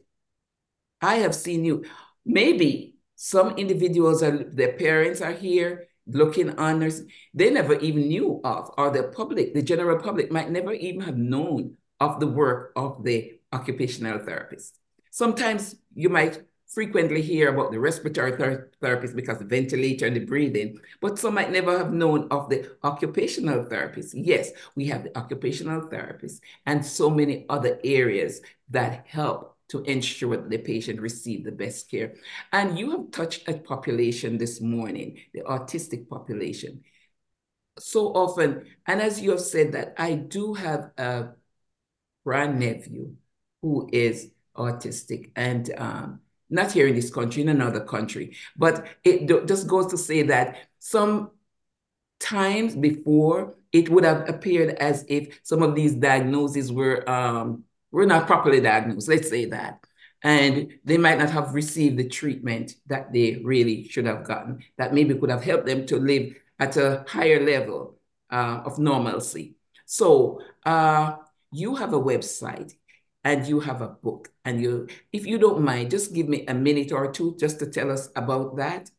I 1.00 1.16
have 1.16 1.34
seen 1.34 1.64
you. 1.64 1.84
Maybe 2.24 2.96
some 3.16 3.56
individuals 3.56 4.22
are 4.22 4.44
their 4.44 4.72
parents 4.72 5.20
are 5.20 5.32
here 5.32 5.88
looking 6.06 6.58
on. 6.58 6.90
They 7.34 7.50
never 7.50 7.74
even 7.74 8.08
knew 8.08 8.40
of, 8.44 8.70
or 8.76 8.90
the 8.90 9.04
public, 9.04 9.54
the 9.54 9.62
general 9.62 9.98
public 9.98 10.30
might 10.30 10.50
never 10.50 10.72
even 10.72 11.00
have 11.02 11.16
known 11.16 11.76
of 12.00 12.20
the 12.20 12.26
work 12.26 12.72
of 12.76 13.04
the 13.04 13.38
occupational 13.52 14.18
therapist. 14.18 14.78
Sometimes 15.10 15.76
you 15.94 16.08
might 16.08 16.42
frequently 16.66 17.20
hear 17.20 17.52
about 17.52 17.72
the 17.72 17.80
respiratory 17.80 18.32
ther 18.36 18.70
therapist 18.80 19.16
because 19.16 19.38
the 19.38 19.44
ventilator 19.44 20.06
and 20.06 20.14
the 20.14 20.24
breathing, 20.24 20.78
but 21.00 21.18
some 21.18 21.34
might 21.34 21.50
never 21.50 21.76
have 21.76 21.92
known 21.92 22.28
of 22.30 22.48
the 22.48 22.70
occupational 22.84 23.64
therapist. 23.64 24.14
Yes, 24.14 24.50
we 24.76 24.86
have 24.86 25.02
the 25.02 25.18
occupational 25.18 25.88
therapist 25.88 26.42
and 26.66 26.86
so 26.86 27.10
many 27.10 27.44
other 27.48 27.80
areas 27.82 28.40
that 28.70 29.04
help 29.08 29.56
to 29.70 29.82
ensure 29.82 30.36
that 30.36 30.50
the 30.50 30.58
patient 30.58 31.00
receive 31.00 31.44
the 31.44 31.52
best 31.52 31.90
care. 31.90 32.14
And 32.52 32.78
you 32.78 32.90
have 32.90 33.10
touched 33.10 33.48
a 33.48 33.54
population 33.54 34.38
this 34.38 34.60
morning, 34.60 35.18
the 35.32 35.40
autistic 35.42 36.08
population. 36.08 36.82
So 37.78 38.08
often, 38.08 38.66
and 38.86 39.00
as 39.00 39.20
you 39.20 39.30
have 39.30 39.40
said 39.40 39.72
that, 39.72 39.94
I 39.96 40.14
do 40.14 40.54
have 40.54 40.90
a 40.98 41.28
grandnephew 42.24 43.14
who 43.62 43.88
is 43.92 44.30
autistic 44.56 45.30
and 45.36 45.70
um, 45.78 46.20
not 46.50 46.72
here 46.72 46.86
in 46.86 46.94
this 46.94 47.10
country, 47.10 47.42
in 47.42 47.48
another 47.48 47.80
country. 47.80 48.36
But 48.56 48.86
it 49.04 49.28
just 49.46 49.66
goes 49.66 49.86
to 49.88 49.98
say 49.98 50.22
that 50.22 50.58
some 50.78 51.30
times 52.18 52.74
before, 52.74 53.54
it 53.72 53.88
would 53.88 54.04
have 54.04 54.28
appeared 54.28 54.70
as 54.76 55.04
if 55.08 55.40
some 55.44 55.62
of 55.62 55.74
these 55.74 55.94
diagnoses 55.94 56.72
were 56.72 57.08
um, 57.08 57.64
were 57.92 58.06
not 58.06 58.26
properly 58.26 58.60
diagnosed, 58.60 59.08
let's 59.08 59.28
say 59.28 59.46
that. 59.46 59.80
and 60.22 60.74
they 60.84 60.98
might 60.98 61.18
not 61.18 61.30
have 61.30 61.54
received 61.54 61.96
the 61.96 62.08
treatment 62.08 62.74
that 62.86 63.10
they 63.12 63.40
really 63.44 63.88
should 63.88 64.04
have 64.06 64.22
gotten 64.24 64.60
that 64.76 64.92
maybe 64.92 65.14
could 65.14 65.30
have 65.30 65.42
helped 65.44 65.64
them 65.66 65.86
to 65.86 65.96
live 65.98 66.34
at 66.58 66.76
a 66.76 67.04
higher 67.08 67.40
level 67.44 67.96
uh, 68.30 68.60
of 68.66 68.78
normalcy. 68.78 69.54
So 69.86 70.40
uh, 70.66 71.16
you 71.50 71.76
have 71.76 71.94
a 71.94 72.00
website 72.00 72.74
and 73.24 73.46
you 73.46 73.60
have 73.60 73.80
a 73.82 73.88
book 73.88 74.28
and 74.44 74.60
you 74.60 74.88
if 75.12 75.26
you 75.26 75.38
don't 75.38 75.62
mind 75.62 75.90
just 75.90 76.12
give 76.14 76.28
me 76.28 76.44
a 76.46 76.54
minute 76.54 76.92
or 76.92 77.10
two 77.12 77.36
just 77.38 77.58
to 77.60 77.66
tell 77.66 77.90
us 77.90 78.08
about 78.16 78.56
that 78.56 78.90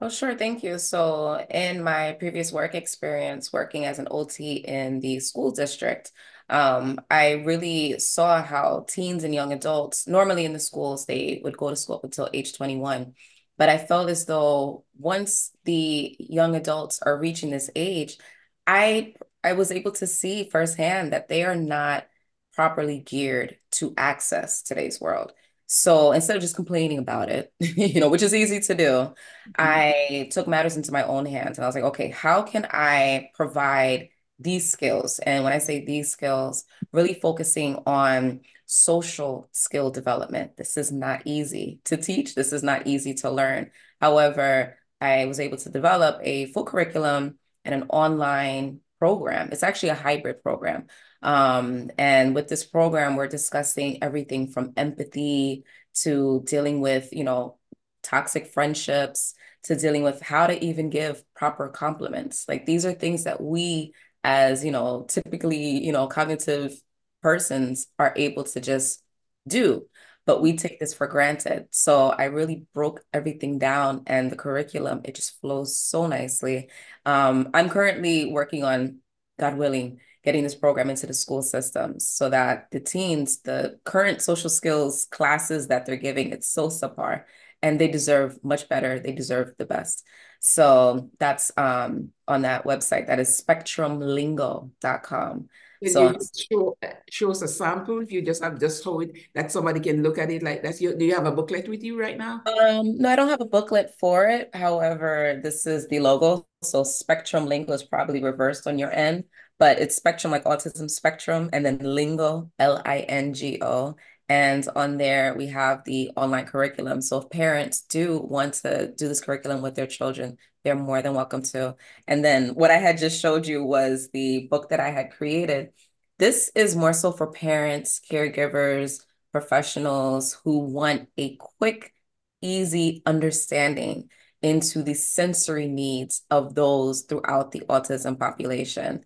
Oh, 0.00 0.08
sure. 0.08 0.34
Thank 0.36 0.62
you. 0.64 0.78
So, 0.78 1.46
in 1.50 1.82
my 1.82 2.12
previous 2.18 2.52
work 2.52 2.74
experience 2.74 3.52
working 3.52 3.84
as 3.84 3.98
an 3.98 4.08
OT 4.10 4.54
in 4.56 4.98
the 5.00 5.20
school 5.20 5.52
district, 5.52 6.10
um, 6.48 7.00
I 7.10 7.32
really 7.32 7.98
saw 7.98 8.42
how 8.42 8.84
teens 8.88 9.24
and 9.24 9.34
young 9.34 9.52
adults, 9.52 10.06
normally 10.06 10.44
in 10.44 10.52
the 10.52 10.60
schools, 10.60 11.06
they 11.06 11.40
would 11.42 11.56
go 11.56 11.70
to 11.70 11.76
school 11.76 11.96
up 11.96 12.04
until 12.04 12.28
age 12.32 12.54
21. 12.56 13.14
But 13.56 13.68
I 13.68 13.78
felt 13.78 14.10
as 14.10 14.26
though 14.26 14.84
once 14.98 15.52
the 15.64 16.16
young 16.18 16.56
adults 16.56 17.00
are 17.02 17.18
reaching 17.18 17.50
this 17.50 17.70
age, 17.74 18.18
I 18.66 19.14
I 19.42 19.52
was 19.52 19.70
able 19.70 19.92
to 19.92 20.06
see 20.06 20.48
firsthand 20.50 21.12
that 21.12 21.28
they 21.28 21.44
are 21.44 21.54
not 21.54 22.06
properly 22.54 23.00
geared 23.00 23.58
to 23.72 23.94
access 23.96 24.62
today's 24.62 25.00
world. 25.00 25.32
So 25.66 26.12
instead 26.12 26.36
of 26.36 26.42
just 26.42 26.56
complaining 26.56 26.98
about 26.98 27.30
it, 27.30 27.52
you 27.60 28.00
know, 28.00 28.08
which 28.08 28.22
is 28.22 28.34
easy 28.34 28.60
to 28.60 28.74
do, 28.74 28.84
mm-hmm. 28.84 29.50
I 29.56 30.28
took 30.32 30.46
matters 30.46 30.76
into 30.76 30.92
my 30.92 31.04
own 31.04 31.26
hands 31.26 31.58
and 31.58 31.64
I 31.64 31.68
was 31.68 31.74
like, 31.74 31.84
okay, 31.84 32.08
how 32.10 32.42
can 32.42 32.66
I 32.70 33.30
provide 33.34 34.08
these 34.38 34.70
skills? 34.70 35.18
And 35.20 35.44
when 35.44 35.52
I 35.52 35.58
say 35.58 35.84
these 35.84 36.10
skills, 36.10 36.64
really 36.92 37.14
focusing 37.14 37.82
on 37.86 38.40
social 38.66 39.48
skill 39.52 39.90
development. 39.90 40.56
This 40.56 40.76
is 40.76 40.90
not 40.90 41.22
easy 41.26 41.80
to 41.84 41.96
teach. 41.96 42.34
This 42.34 42.52
is 42.52 42.62
not 42.62 42.86
easy 42.86 43.14
to 43.14 43.30
learn. 43.30 43.70
However, 44.00 44.78
I 45.00 45.26
was 45.26 45.38
able 45.38 45.58
to 45.58 45.68
develop 45.68 46.18
a 46.22 46.46
full 46.46 46.64
curriculum 46.64 47.38
and 47.64 47.74
an 47.74 47.88
online 47.90 48.80
program. 48.98 49.50
It's 49.52 49.62
actually 49.62 49.90
a 49.90 49.94
hybrid 49.94 50.42
program 50.42 50.86
um, 51.24 51.90
and 51.96 52.34
with 52.34 52.48
this 52.48 52.64
program, 52.66 53.16
we're 53.16 53.26
discussing 53.28 54.02
everything 54.02 54.48
from 54.48 54.74
empathy 54.76 55.64
to 56.02 56.44
dealing 56.46 56.82
with, 56.82 57.08
you 57.12 57.24
know, 57.24 57.56
toxic 58.02 58.48
friendships 58.48 59.34
to 59.62 59.74
dealing 59.74 60.02
with 60.02 60.20
how 60.20 60.46
to 60.46 60.62
even 60.62 60.90
give 60.90 61.24
proper 61.34 61.68
compliments. 61.70 62.44
Like 62.46 62.66
these 62.66 62.84
are 62.84 62.92
things 62.92 63.24
that 63.24 63.40
we 63.40 63.94
as, 64.24 64.64
you 64.64 64.72
know, 64.72 65.06
typically, 65.08 65.84
you 65.84 65.92
know, 65.92 66.06
cognitive 66.08 66.74
persons 67.22 67.86
are 67.98 68.12
able 68.16 68.44
to 68.44 68.60
just 68.60 69.02
do 69.46 69.86
but 70.26 70.40
we 70.40 70.56
take 70.56 70.80
this 70.80 70.94
for 70.94 71.06
granted. 71.06 71.66
So 71.70 72.08
I 72.08 72.24
really 72.24 72.66
broke 72.72 73.02
everything 73.12 73.58
down 73.58 74.02
and 74.06 74.30
the 74.30 74.36
curriculum, 74.36 75.02
it 75.04 75.14
just 75.14 75.40
flows 75.40 75.76
so 75.76 76.06
nicely. 76.06 76.70
Um, 77.04 77.50
I'm 77.54 77.68
currently 77.68 78.30
working 78.32 78.64
on, 78.64 78.98
God 79.38 79.58
willing, 79.58 80.00
getting 80.24 80.42
this 80.42 80.54
program 80.54 80.88
into 80.88 81.06
the 81.06 81.14
school 81.14 81.42
systems 81.42 82.08
so 82.08 82.30
that 82.30 82.70
the 82.70 82.80
teens, 82.80 83.40
the 83.40 83.78
current 83.84 84.22
social 84.22 84.48
skills 84.48 85.06
classes 85.10 85.68
that 85.68 85.84
they're 85.84 85.96
giving, 85.96 86.30
it's 86.30 86.48
so 86.48 86.68
subpar 86.68 87.24
and 87.62 87.80
they 87.80 87.88
deserve 87.88 88.38
much 88.42 88.68
better. 88.68 88.98
They 88.98 89.12
deserve 89.12 89.52
the 89.58 89.66
best. 89.66 90.04
So 90.40 91.10
that's 91.18 91.50
um, 91.56 92.10
on 92.28 92.42
that 92.42 92.64
website. 92.64 93.06
That 93.06 93.20
is 93.20 93.40
spectrumlingo.com. 93.40 95.48
Can 95.82 95.92
so 95.92 96.10
you 96.10 96.18
show, 96.50 96.78
show 97.10 97.30
us 97.30 97.42
a 97.42 97.48
sample 97.48 98.00
if 98.00 98.10
you 98.10 98.22
just 98.22 98.42
have 98.42 98.58
just 98.58 98.82
show 98.82 99.00
it 99.00 99.10
that 99.34 99.52
somebody 99.52 99.80
can 99.80 100.02
look 100.02 100.16
at 100.16 100.30
it 100.30 100.42
like 100.42 100.62
that's 100.62 100.80
your 100.80 100.96
do 100.96 101.04
you 101.04 101.14
have 101.14 101.26
a 101.26 101.32
booklet 101.32 101.68
with 101.68 101.82
you 101.82 102.00
right 102.00 102.16
now? 102.16 102.42
Um, 102.46 102.96
no, 102.96 103.10
I 103.10 103.16
don't 103.16 103.28
have 103.28 103.42
a 103.42 103.46
booklet 103.46 103.92
for 104.00 104.26
it. 104.26 104.48
However, 104.54 105.40
this 105.42 105.66
is 105.66 105.86
the 105.88 106.00
logo. 106.00 106.46
So 106.62 106.84
Spectrum 106.84 107.46
Lingo 107.46 107.74
is 107.74 107.82
probably 107.82 108.22
reversed 108.22 108.66
on 108.66 108.78
your 108.78 108.92
end 108.92 109.24
but 109.58 109.78
it's 109.78 109.96
spectrum 109.96 110.30
like 110.30 110.44
autism 110.44 110.90
spectrum 110.90 111.48
and 111.52 111.64
then 111.64 111.78
lingo 111.78 112.50
l-i-n-g-o 112.58 113.96
and 114.28 114.66
on 114.74 114.96
there 114.96 115.34
we 115.34 115.46
have 115.48 115.84
the 115.84 116.10
online 116.16 116.46
curriculum. 116.46 117.00
So 117.00 117.18
if 117.18 117.30
parents 117.30 117.82
do 117.82 118.18
want 118.18 118.54
to 118.54 118.92
do 118.96 119.08
this 119.08 119.20
curriculum 119.20 119.62
with 119.62 119.74
their 119.74 119.86
children 119.86 120.38
they're 120.64 120.74
more 120.74 121.02
than 121.02 121.14
welcome 121.14 121.42
to. 121.42 121.76
And 122.08 122.24
then 122.24 122.54
what 122.54 122.70
i 122.70 122.78
had 122.78 122.98
just 122.98 123.20
showed 123.20 123.46
you 123.46 123.62
was 123.62 124.08
the 124.12 124.48
book 124.50 124.70
that 124.70 124.80
i 124.80 124.90
had 124.90 125.12
created. 125.12 125.70
This 126.18 126.50
is 126.54 126.74
more 126.74 126.92
so 126.92 127.12
for 127.12 127.30
parents 127.30 128.00
caregivers 128.10 129.04
professionals 129.30 130.38
who 130.44 130.60
want 130.60 131.08
a 131.18 131.36
quick 131.36 131.92
easy 132.40 133.02
understanding 133.04 134.08
into 134.42 134.82
the 134.82 134.94
sensory 134.94 135.66
needs 135.66 136.22
of 136.30 136.54
those 136.54 137.02
throughout 137.02 137.50
the 137.50 137.60
autism 137.68 138.18
population. 138.18 139.04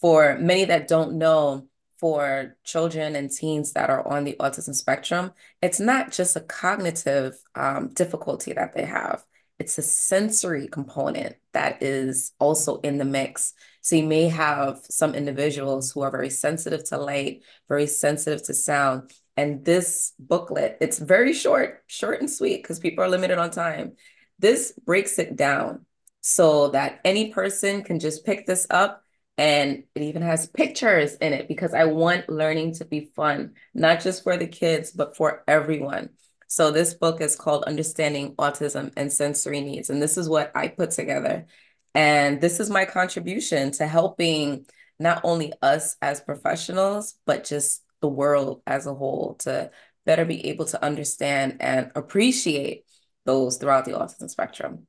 For 0.00 0.38
many 0.38 0.64
that 0.64 0.88
don't 0.88 1.18
know, 1.18 1.68
for 1.98 2.56
children 2.64 3.16
and 3.16 3.30
teens 3.30 3.72
that 3.72 3.90
are 3.90 4.06
on 4.06 4.24
the 4.24 4.36
autism 4.38 4.74
spectrum, 4.74 5.32
it's 5.60 5.80
not 5.80 6.12
just 6.12 6.36
a 6.36 6.40
cognitive 6.40 7.36
um, 7.54 7.88
difficulty 7.88 8.52
that 8.52 8.74
they 8.74 8.84
have. 8.84 9.24
It's 9.58 9.76
a 9.78 9.82
sensory 9.82 10.68
component 10.68 11.36
that 11.52 11.82
is 11.82 12.32
also 12.38 12.78
in 12.80 12.98
the 12.98 13.04
mix. 13.04 13.54
So 13.80 13.96
you 13.96 14.06
may 14.06 14.28
have 14.28 14.78
some 14.88 15.14
individuals 15.14 15.90
who 15.90 16.02
are 16.02 16.10
very 16.10 16.30
sensitive 16.30 16.84
to 16.84 16.98
light, 16.98 17.42
very 17.68 17.88
sensitive 17.88 18.44
to 18.44 18.54
sound. 18.54 19.10
And 19.36 19.64
this 19.64 20.12
booklet, 20.18 20.78
it's 20.80 20.98
very 20.98 21.32
short, 21.32 21.82
short 21.88 22.20
and 22.20 22.30
sweet 22.30 22.62
because 22.62 22.78
people 22.78 23.02
are 23.02 23.08
limited 23.08 23.38
on 23.38 23.50
time. 23.50 23.94
This 24.38 24.72
breaks 24.86 25.18
it 25.18 25.34
down 25.34 25.86
so 26.20 26.68
that 26.68 27.00
any 27.04 27.32
person 27.32 27.82
can 27.82 27.98
just 27.98 28.24
pick 28.24 28.46
this 28.46 28.66
up 28.70 29.02
and 29.38 29.84
it 29.94 30.02
even 30.02 30.22
has 30.22 30.48
pictures 30.48 31.14
in 31.14 31.32
it 31.32 31.46
because 31.46 31.72
I 31.72 31.84
want 31.84 32.28
learning 32.28 32.74
to 32.74 32.84
be 32.84 33.12
fun, 33.14 33.54
not 33.72 34.00
just 34.00 34.24
for 34.24 34.36
the 34.36 34.48
kids, 34.48 34.90
but 34.90 35.16
for 35.16 35.44
everyone. 35.46 36.10
So 36.48 36.72
this 36.72 36.92
book 36.92 37.20
is 37.20 37.36
called 37.36 37.62
Understanding 37.64 38.34
Autism 38.34 38.92
and 38.96 39.12
Sensory 39.12 39.60
Needs. 39.60 39.90
And 39.90 40.02
this 40.02 40.18
is 40.18 40.28
what 40.28 40.50
I 40.56 40.66
put 40.66 40.90
together. 40.90 41.46
And 41.94 42.40
this 42.40 42.58
is 42.58 42.68
my 42.68 42.84
contribution 42.84 43.70
to 43.72 43.86
helping 43.86 44.66
not 44.98 45.20
only 45.22 45.52
us 45.62 45.96
as 46.02 46.20
professionals, 46.20 47.14
but 47.24 47.44
just 47.44 47.84
the 48.00 48.08
world 48.08 48.62
as 48.66 48.86
a 48.86 48.94
whole 48.94 49.36
to 49.40 49.70
better 50.04 50.24
be 50.24 50.46
able 50.46 50.64
to 50.64 50.84
understand 50.84 51.58
and 51.60 51.92
appreciate 51.94 52.84
those 53.24 53.58
throughout 53.58 53.84
the 53.84 53.92
autism 53.92 54.28
spectrum. 54.28 54.86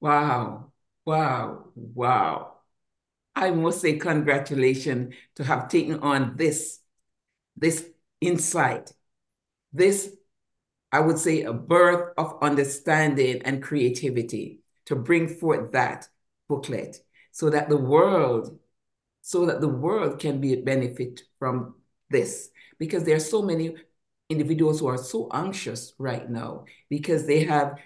Wow. 0.00 0.72
Wow. 1.04 1.66
Wow. 1.76 2.53
I 3.36 3.50
must 3.50 3.80
say 3.80 3.98
congratulations 3.98 5.14
to 5.36 5.44
have 5.44 5.68
taken 5.68 6.00
on 6.00 6.36
this, 6.36 6.80
this 7.56 7.88
insight, 8.20 8.92
this, 9.72 10.14
I 10.92 11.00
would 11.00 11.18
say, 11.18 11.42
a 11.42 11.52
birth 11.52 12.14
of 12.16 12.38
understanding 12.42 13.42
and 13.42 13.62
creativity 13.62 14.60
to 14.86 14.96
bring 14.96 15.28
forth 15.28 15.72
that 15.72 16.08
booklet 16.48 16.98
so 17.32 17.50
that 17.50 17.68
the 17.68 17.76
world, 17.76 18.58
so 19.22 19.46
that 19.46 19.60
the 19.60 19.68
world 19.68 20.20
can 20.20 20.40
be 20.40 20.52
a 20.52 20.62
benefit 20.62 21.22
from 21.38 21.74
this. 22.10 22.50
Because 22.78 23.04
there 23.04 23.16
are 23.16 23.20
so 23.20 23.42
many 23.42 23.74
individuals 24.30 24.80
who 24.80 24.86
are 24.86 24.98
so 24.98 25.28
anxious 25.32 25.94
right 25.98 26.28
now 26.30 26.64
because 26.88 27.26
they 27.26 27.44
have 27.44 27.78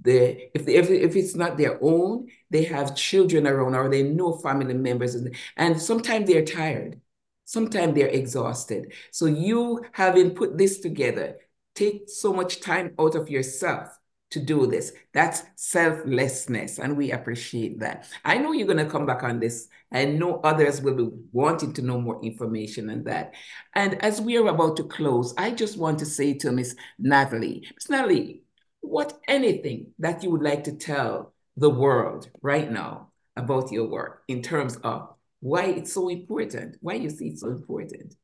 the 0.00 0.50
if, 0.56 0.64
they, 0.64 0.74
if 0.76 0.90
if 0.90 1.16
it's 1.16 1.34
not 1.34 1.56
their 1.56 1.78
own, 1.82 2.28
they 2.50 2.64
have 2.64 2.96
children 2.96 3.46
around 3.46 3.74
or 3.74 3.88
they 3.88 4.02
know 4.02 4.38
family 4.38 4.74
members, 4.74 5.14
and, 5.14 5.34
and 5.56 5.80
sometimes 5.80 6.26
they're 6.28 6.44
tired, 6.44 7.00
sometimes 7.44 7.94
they're 7.94 8.08
exhausted. 8.08 8.92
So 9.10 9.26
you 9.26 9.84
having 9.92 10.34
put 10.34 10.58
this 10.58 10.78
together, 10.78 11.36
take 11.74 12.08
so 12.08 12.32
much 12.32 12.60
time 12.60 12.94
out 12.98 13.14
of 13.14 13.28
yourself 13.30 13.88
to 14.30 14.40
do 14.40 14.66
this. 14.66 14.92
That's 15.12 15.42
selflessness, 15.56 16.78
and 16.78 16.96
we 16.96 17.12
appreciate 17.12 17.80
that. 17.80 18.08
I 18.24 18.38
know 18.38 18.52
you're 18.52 18.66
going 18.66 18.78
to 18.78 18.90
come 18.90 19.06
back 19.06 19.22
on 19.22 19.38
this. 19.40 19.68
I 19.92 20.06
know 20.06 20.40
others 20.42 20.80
will 20.80 20.94
be 20.94 21.10
wanting 21.32 21.74
to 21.74 21.82
know 21.82 22.00
more 22.00 22.18
information 22.24 22.88
on 22.88 23.04
that. 23.04 23.34
And 23.74 24.02
as 24.02 24.22
we 24.22 24.38
are 24.38 24.48
about 24.48 24.78
to 24.78 24.84
close, 24.84 25.34
I 25.36 25.50
just 25.50 25.76
want 25.76 25.98
to 25.98 26.06
say 26.06 26.32
to 26.38 26.50
Miss 26.50 26.74
Natalie, 26.98 27.68
Miss 27.74 27.90
Natalie, 27.90 28.42
what 28.82 29.18
anything 29.26 29.92
that 29.98 30.22
you 30.22 30.30
would 30.30 30.42
like 30.42 30.64
to 30.64 30.72
tell 30.72 31.32
the 31.56 31.70
world 31.70 32.28
right 32.42 32.70
now 32.70 33.10
about 33.36 33.72
your 33.72 33.88
work 33.88 34.22
in 34.28 34.42
terms 34.42 34.76
of 34.84 35.08
why 35.40 35.64
it's 35.64 35.92
so 35.92 36.08
important, 36.08 36.76
why 36.80 36.94
you 36.94 37.10
see 37.10 37.28
it 37.28 37.38
so 37.38 37.48
important. 37.48 38.14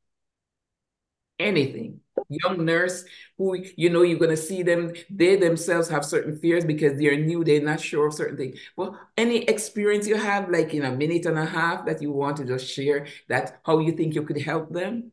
Anything. 1.38 2.00
Young 2.28 2.64
nurse 2.64 3.04
who 3.38 3.56
you 3.76 3.90
know 3.90 4.02
you're 4.02 4.18
gonna 4.18 4.36
see 4.36 4.62
them, 4.64 4.92
they 5.08 5.36
themselves 5.36 5.88
have 5.88 6.04
certain 6.04 6.36
fears 6.36 6.64
because 6.64 6.98
they're 6.98 7.16
new, 7.16 7.44
they're 7.44 7.62
not 7.62 7.80
sure 7.80 8.08
of 8.08 8.14
certain 8.14 8.36
things. 8.36 8.58
Well, 8.76 8.98
any 9.16 9.44
experience 9.44 10.06
you 10.08 10.16
have, 10.16 10.50
like 10.50 10.74
in 10.74 10.84
a 10.84 10.92
minute 10.92 11.26
and 11.26 11.38
a 11.38 11.46
half, 11.46 11.86
that 11.86 12.02
you 12.02 12.10
want 12.12 12.36
to 12.38 12.44
just 12.44 12.66
share 12.66 13.06
that 13.28 13.60
how 13.64 13.78
you 13.78 13.92
think 13.92 14.14
you 14.14 14.24
could 14.24 14.40
help 14.42 14.72
them? 14.72 15.12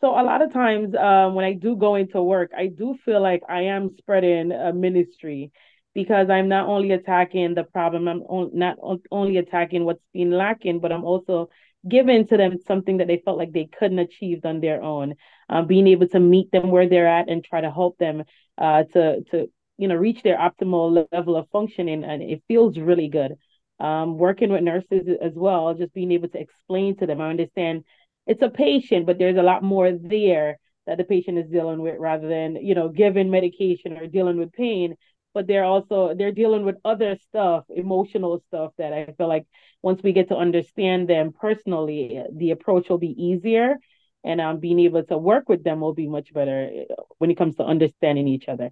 So 0.00 0.10
a 0.10 0.22
lot 0.22 0.42
of 0.42 0.52
times 0.52 0.94
um, 0.94 1.34
when 1.34 1.44
I 1.44 1.54
do 1.54 1.76
go 1.76 1.94
into 1.94 2.22
work, 2.22 2.50
I 2.56 2.66
do 2.66 2.96
feel 3.04 3.20
like 3.20 3.42
I 3.48 3.62
am 3.62 3.90
spreading 3.96 4.52
a 4.52 4.72
ministry 4.72 5.52
because 5.94 6.28
I'm 6.28 6.48
not 6.48 6.68
only 6.68 6.90
attacking 6.92 7.54
the 7.54 7.64
problem, 7.64 8.06
I'm 8.06 8.20
on, 8.22 8.50
not 8.52 8.76
only 9.10 9.38
attacking 9.38 9.84
what's 9.86 10.04
been 10.12 10.30
lacking, 10.30 10.80
but 10.80 10.92
I'm 10.92 11.04
also 11.04 11.48
giving 11.88 12.26
to 12.26 12.36
them 12.36 12.58
something 12.66 12.98
that 12.98 13.06
they 13.06 13.22
felt 13.24 13.38
like 13.38 13.52
they 13.52 13.68
couldn't 13.78 13.98
achieve 13.98 14.44
on 14.44 14.60
their 14.60 14.82
own. 14.82 15.14
Uh, 15.48 15.62
being 15.62 15.86
able 15.86 16.08
to 16.08 16.20
meet 16.20 16.50
them 16.52 16.70
where 16.70 16.88
they're 16.88 17.08
at 17.08 17.30
and 17.30 17.42
try 17.42 17.60
to 17.62 17.70
help 17.70 17.96
them 17.98 18.24
uh, 18.58 18.82
to 18.92 19.22
to 19.30 19.50
you 19.78 19.88
know 19.88 19.94
reach 19.94 20.22
their 20.22 20.36
optimal 20.36 21.06
level 21.12 21.36
of 21.36 21.48
functioning, 21.50 22.04
and 22.04 22.22
it 22.22 22.42
feels 22.48 22.76
really 22.78 23.08
good. 23.08 23.36
Um, 23.78 24.16
working 24.18 24.50
with 24.50 24.62
nurses 24.62 25.06
as 25.22 25.32
well, 25.34 25.74
just 25.74 25.92
being 25.94 26.10
able 26.12 26.28
to 26.28 26.40
explain 26.40 26.96
to 26.96 27.06
them. 27.06 27.20
I 27.20 27.28
understand 27.30 27.84
it's 28.26 28.42
a 28.42 28.48
patient, 28.48 29.06
but 29.06 29.18
there's 29.18 29.36
a 29.36 29.42
lot 29.42 29.62
more 29.62 29.92
there 29.92 30.58
that 30.86 30.98
the 30.98 31.04
patient 31.04 31.38
is 31.38 31.50
dealing 31.50 31.80
with 31.80 31.96
rather 31.98 32.28
than, 32.28 32.56
you 32.56 32.74
know, 32.74 32.88
giving 32.88 33.30
medication 33.30 33.96
or 33.96 34.06
dealing 34.06 34.38
with 34.38 34.52
pain. 34.52 34.96
But 35.34 35.46
they're 35.46 35.64
also 35.64 36.14
they're 36.16 36.32
dealing 36.32 36.64
with 36.64 36.76
other 36.84 37.16
stuff, 37.28 37.64
emotional 37.68 38.42
stuff 38.48 38.72
that 38.78 38.92
I 38.92 39.12
feel 39.18 39.28
like 39.28 39.46
once 39.82 40.02
we 40.02 40.12
get 40.12 40.28
to 40.28 40.36
understand 40.36 41.08
them 41.08 41.32
personally, 41.38 42.22
the 42.32 42.52
approach 42.52 42.88
will 42.88 42.98
be 42.98 43.14
easier 43.22 43.76
and 44.24 44.40
um, 44.40 44.58
being 44.58 44.80
able 44.80 45.04
to 45.04 45.18
work 45.18 45.48
with 45.48 45.62
them 45.62 45.80
will 45.80 45.94
be 45.94 46.08
much 46.08 46.32
better 46.32 46.70
when 47.18 47.30
it 47.30 47.36
comes 47.36 47.56
to 47.56 47.64
understanding 47.64 48.26
each 48.26 48.48
other. 48.48 48.70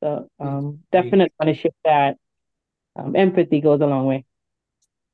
So 0.00 0.28
um, 0.38 0.80
definitely 0.92 1.32
want 1.38 1.54
to 1.54 1.60
shift 1.60 1.76
that. 1.84 2.16
Um, 2.96 3.14
empathy 3.14 3.60
goes 3.60 3.80
a 3.80 3.86
long 3.86 4.06
way. 4.06 4.24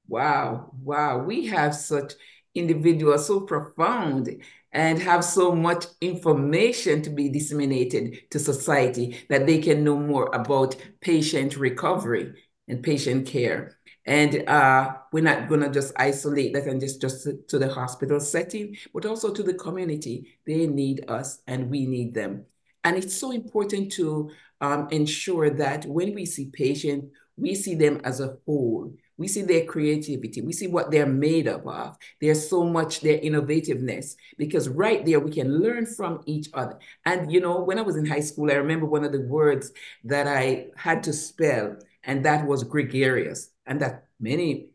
Wow, 0.08 0.72
wow. 0.82 1.18
We 1.18 1.46
have 1.46 1.74
such 1.74 2.14
individuals 2.56 3.26
so 3.26 3.40
profound 3.40 4.42
and 4.72 4.98
have 4.98 5.24
so 5.24 5.54
much 5.54 5.86
information 6.00 7.02
to 7.02 7.10
be 7.10 7.28
disseminated 7.28 8.30
to 8.30 8.38
society 8.38 9.18
that 9.28 9.46
they 9.46 9.58
can 9.58 9.82
know 9.84 9.96
more 9.96 10.28
about 10.34 10.76
patient 11.00 11.56
recovery 11.56 12.32
and 12.68 12.82
patient 12.82 13.26
care. 13.26 13.78
And 14.04 14.48
uh, 14.48 14.94
we're 15.12 15.24
not 15.24 15.48
going 15.48 15.62
to 15.62 15.70
just 15.70 15.92
isolate 15.96 16.52
that 16.54 16.66
and 16.66 16.80
just, 16.80 17.00
just 17.00 17.26
to 17.48 17.58
the 17.58 17.72
hospital 17.72 18.20
setting, 18.20 18.76
but 18.94 19.06
also 19.06 19.32
to 19.32 19.42
the 19.42 19.54
community. 19.54 20.38
They 20.46 20.66
need 20.66 21.04
us 21.08 21.40
and 21.46 21.70
we 21.70 21.86
need 21.86 22.14
them. 22.14 22.44
And 22.84 22.96
it's 22.96 23.16
so 23.16 23.32
important 23.32 23.92
to 23.92 24.30
um, 24.60 24.88
ensure 24.90 25.50
that 25.50 25.86
when 25.86 26.14
we 26.14 26.24
see 26.24 26.50
patients, 26.50 27.12
we 27.36 27.54
see 27.54 27.74
them 27.74 28.00
as 28.04 28.20
a 28.20 28.36
whole 28.46 28.92
we 29.18 29.28
see 29.28 29.42
their 29.42 29.64
creativity. 29.64 30.42
We 30.42 30.52
see 30.52 30.66
what 30.66 30.90
they're 30.90 31.06
made 31.06 31.48
up 31.48 31.66
of. 31.66 31.96
There's 32.20 32.48
so 32.48 32.64
much 32.64 33.00
their 33.00 33.18
innovativeness 33.18 34.14
because 34.36 34.68
right 34.68 35.04
there 35.04 35.20
we 35.20 35.30
can 35.30 35.58
learn 35.58 35.86
from 35.86 36.22
each 36.26 36.48
other. 36.54 36.78
And 37.04 37.32
you 37.32 37.40
know, 37.40 37.62
when 37.62 37.78
I 37.78 37.82
was 37.82 37.96
in 37.96 38.06
high 38.06 38.20
school, 38.20 38.50
I 38.50 38.54
remember 38.54 38.86
one 38.86 39.04
of 39.04 39.12
the 39.12 39.20
words 39.20 39.72
that 40.04 40.26
I 40.26 40.66
had 40.76 41.02
to 41.04 41.12
spell, 41.12 41.76
and 42.04 42.24
that 42.24 42.46
was 42.46 42.64
gregarious. 42.64 43.50
And 43.68 43.80
that 43.80 44.06
many 44.20 44.68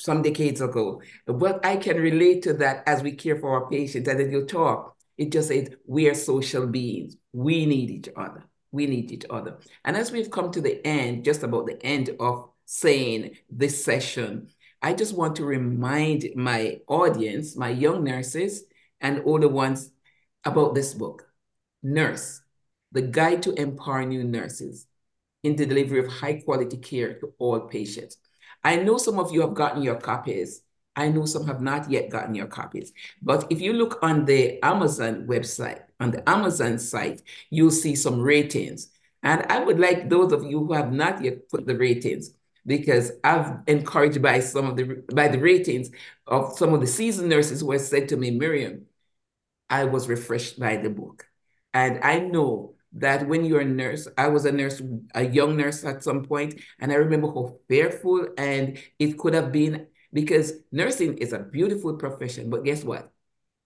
some 0.00 0.22
decades 0.22 0.60
ago. 0.60 1.02
But 1.26 1.64
I 1.64 1.76
can 1.76 1.98
relate 1.98 2.42
to 2.42 2.54
that 2.54 2.84
as 2.86 3.02
we 3.02 3.12
care 3.12 3.36
for 3.38 3.50
our 3.52 3.68
patients. 3.68 4.08
And 4.08 4.20
as 4.20 4.32
you 4.32 4.46
talk, 4.46 4.96
it 5.18 5.30
just 5.30 5.48
says 5.48 5.68
we 5.86 6.08
are 6.08 6.14
social 6.14 6.66
beings. 6.66 7.16
We 7.32 7.66
need 7.66 7.90
each 7.90 8.08
other. 8.16 8.44
We 8.72 8.86
need 8.86 9.10
each 9.10 9.26
other. 9.28 9.58
And 9.84 9.96
as 9.96 10.10
we've 10.10 10.30
come 10.30 10.50
to 10.52 10.60
the 10.60 10.84
end, 10.86 11.24
just 11.24 11.42
about 11.42 11.66
the 11.66 11.84
end 11.84 12.10
of 12.18 12.49
saying 12.70 13.36
this 13.50 13.84
session, 13.84 14.46
I 14.80 14.94
just 14.94 15.16
want 15.16 15.34
to 15.36 15.44
remind 15.44 16.24
my 16.36 16.78
audience, 16.86 17.56
my 17.56 17.70
young 17.70 18.04
nurses 18.04 18.62
and 19.00 19.22
older 19.24 19.48
ones, 19.48 19.90
about 20.44 20.76
this 20.76 20.94
book, 20.94 21.26
Nurse, 21.82 22.40
The 22.92 23.02
Guide 23.02 23.42
to 23.42 23.54
Empower 23.54 24.06
New 24.06 24.22
Nurses 24.22 24.86
in 25.42 25.56
the 25.56 25.66
Delivery 25.66 25.98
of 25.98 26.06
High 26.06 26.42
Quality 26.42 26.76
Care 26.76 27.18
to 27.18 27.32
All 27.40 27.58
Patients. 27.58 28.18
I 28.62 28.76
know 28.76 28.98
some 28.98 29.18
of 29.18 29.32
you 29.32 29.40
have 29.40 29.54
gotten 29.54 29.82
your 29.82 29.96
copies. 29.96 30.62
I 30.94 31.08
know 31.08 31.24
some 31.24 31.48
have 31.48 31.60
not 31.60 31.90
yet 31.90 32.08
gotten 32.08 32.36
your 32.36 32.46
copies. 32.46 32.92
But 33.20 33.48
if 33.50 33.60
you 33.60 33.72
look 33.72 33.98
on 34.00 34.26
the 34.26 34.64
Amazon 34.64 35.26
website, 35.26 35.80
on 35.98 36.12
the 36.12 36.26
Amazon 36.28 36.78
site, 36.78 37.20
you'll 37.50 37.72
see 37.72 37.96
some 37.96 38.20
ratings. 38.20 38.90
And 39.24 39.44
I 39.50 39.58
would 39.58 39.80
like 39.80 40.08
those 40.08 40.32
of 40.32 40.44
you 40.44 40.64
who 40.64 40.72
have 40.72 40.92
not 40.92 41.22
yet 41.22 41.48
put 41.48 41.66
the 41.66 41.76
ratings, 41.76 42.30
because 42.66 43.12
I've 43.24 43.60
encouraged 43.66 44.22
by 44.22 44.40
some 44.40 44.66
of 44.66 44.76
the 44.76 45.04
by 45.12 45.28
the 45.28 45.38
ratings 45.38 45.90
of 46.26 46.56
some 46.58 46.74
of 46.74 46.80
the 46.80 46.86
seasoned 46.86 47.28
nurses 47.28 47.60
who 47.60 47.72
have 47.72 47.80
said 47.80 48.08
to 48.10 48.16
me, 48.16 48.30
Miriam, 48.30 48.86
I 49.68 49.84
was 49.84 50.08
refreshed 50.08 50.58
by 50.58 50.76
the 50.76 50.90
book. 50.90 51.26
And 51.72 52.02
I 52.02 52.18
know 52.20 52.74
that 52.94 53.28
when 53.28 53.44
you're 53.44 53.60
a 53.60 53.64
nurse, 53.64 54.08
I 54.18 54.28
was 54.28 54.44
a 54.44 54.52
nurse, 54.52 54.82
a 55.14 55.24
young 55.26 55.56
nurse 55.56 55.84
at 55.84 56.02
some 56.02 56.24
point, 56.24 56.60
and 56.80 56.90
I 56.90 56.96
remember 56.96 57.28
how 57.28 57.56
fearful 57.68 58.28
and 58.36 58.78
it 58.98 59.16
could 59.18 59.34
have 59.34 59.52
been 59.52 59.86
because 60.12 60.54
nursing 60.72 61.18
is 61.18 61.32
a 61.32 61.38
beautiful 61.38 61.94
profession, 61.96 62.50
but 62.50 62.64
guess 62.64 62.82
what? 62.82 63.12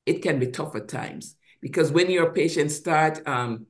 It 0.05 0.23
can 0.23 0.39
be 0.39 0.49
tough 0.49 0.77
at 0.77 0.89
times 0.89 1.37
because 1.63 1.91
when 1.91 2.11
your 2.11 2.33
patients 2.33 2.75
start 2.77 3.27
um, 3.27 3.67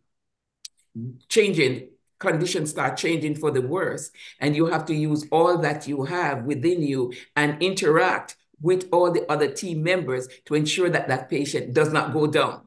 changing 1.28 1.88
conditions 2.18 2.70
start 2.70 2.96
changing 2.96 3.34
for 3.34 3.50
the 3.50 3.60
worse 3.60 4.10
and 4.40 4.56
you 4.56 4.66
have 4.66 4.84
to 4.86 4.94
use 4.94 5.26
all 5.30 5.58
that 5.58 5.86
you 5.86 6.04
have 6.04 6.44
within 6.44 6.82
you 6.82 7.12
and 7.36 7.60
interact 7.62 8.36
with 8.60 8.88
all 8.92 9.10
the 9.10 9.30
other 9.30 9.50
team 9.50 9.82
members 9.82 10.28
to 10.44 10.54
ensure 10.54 10.88
that 10.88 11.08
that 11.08 11.28
patient 11.28 11.74
does 11.74 11.92
not 11.92 12.12
go 12.12 12.26
down 12.26 12.62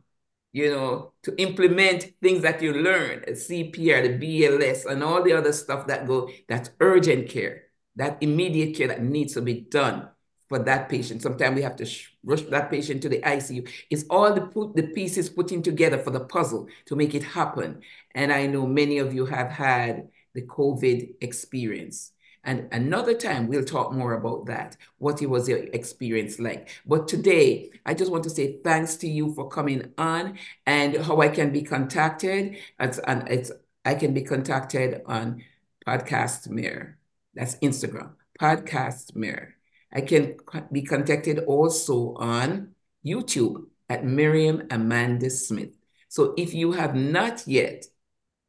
you 0.53 0.69
know 0.69 1.11
to 1.23 1.35
implement 1.41 2.13
things 2.21 2.41
that 2.41 2.61
you 2.61 2.73
learn 2.73 3.21
cpr 3.29 4.01
the 4.03 4.43
bls 4.43 4.85
and 4.85 5.03
all 5.03 5.23
the 5.23 5.33
other 5.33 5.51
stuff 5.51 5.87
that 5.87 6.07
go 6.07 6.29
that's 6.47 6.69
urgent 6.79 7.29
care 7.29 7.63
that 7.97 8.17
immediate 8.21 8.75
care 8.75 8.87
that 8.87 9.01
needs 9.01 9.33
to 9.33 9.41
be 9.41 9.61
done 9.61 10.07
for 10.47 10.59
that 10.59 10.89
patient. 10.89 11.21
Sometimes 11.21 11.55
we 11.55 11.61
have 11.61 11.75
to 11.77 11.85
rush 12.27 12.41
that 12.43 12.69
patient 12.69 13.01
to 13.01 13.09
the 13.09 13.21
ICU. 13.21 13.67
It's 13.89 14.05
all 14.09 14.33
the 14.33 14.41
put 14.41 14.75
the 14.75 14.83
pieces 14.83 15.29
putting 15.29 15.63
together 15.63 15.97
for 15.97 16.11
the 16.11 16.19
puzzle 16.19 16.67
to 16.85 16.95
make 16.95 17.15
it 17.15 17.23
happen. 17.23 17.81
And 18.13 18.31
I 18.31 18.45
know 18.47 18.67
many 18.67 18.99
of 18.99 19.13
you 19.13 19.25
have 19.25 19.49
had 19.49 20.09
the 20.33 20.43
COVID 20.43 21.15
experience. 21.21 22.11
And 22.43 22.69
another 22.71 23.13
time 23.13 23.47
we'll 23.47 23.65
talk 23.65 23.91
more 23.91 24.13
about 24.13 24.45
that. 24.45 24.77
What 24.99 25.21
it 25.21 25.29
was 25.29 25.49
your 25.49 25.59
experience 25.73 26.39
like? 26.39 26.69
But 26.85 27.07
today, 27.07 27.71
I 27.85 27.93
just 27.93 28.11
want 28.11 28.23
to 28.23 28.29
say 28.29 28.59
thanks 28.63 28.95
to 28.97 29.07
you 29.07 29.33
for 29.33 29.49
coming 29.49 29.91
on 29.97 30.37
and 30.65 30.95
how 30.97 31.19
I 31.19 31.29
can 31.29 31.51
be 31.51 31.63
contacted. 31.63 32.57
It's, 32.79 32.99
and 32.99 33.27
it's 33.27 33.51
I 33.83 33.95
can 33.95 34.13
be 34.13 34.21
contacted 34.21 35.01
on 35.05 35.43
Podcast 35.85 36.49
Mirror. 36.49 36.97
That's 37.33 37.55
Instagram. 37.55 38.13
Podcast 38.39 39.15
Mirror. 39.15 39.56
I 39.91 40.01
can 40.01 40.37
be 40.71 40.83
contacted 40.83 41.39
also 41.45 42.15
on 42.15 42.75
YouTube 43.05 43.65
at 43.89 44.05
Miriam 44.05 44.67
Amanda 44.69 45.29
Smith. 45.29 45.75
So 46.09 46.33
if 46.37 46.53
you 46.53 46.73
have 46.73 46.95
not 46.95 47.47
yet 47.47 47.85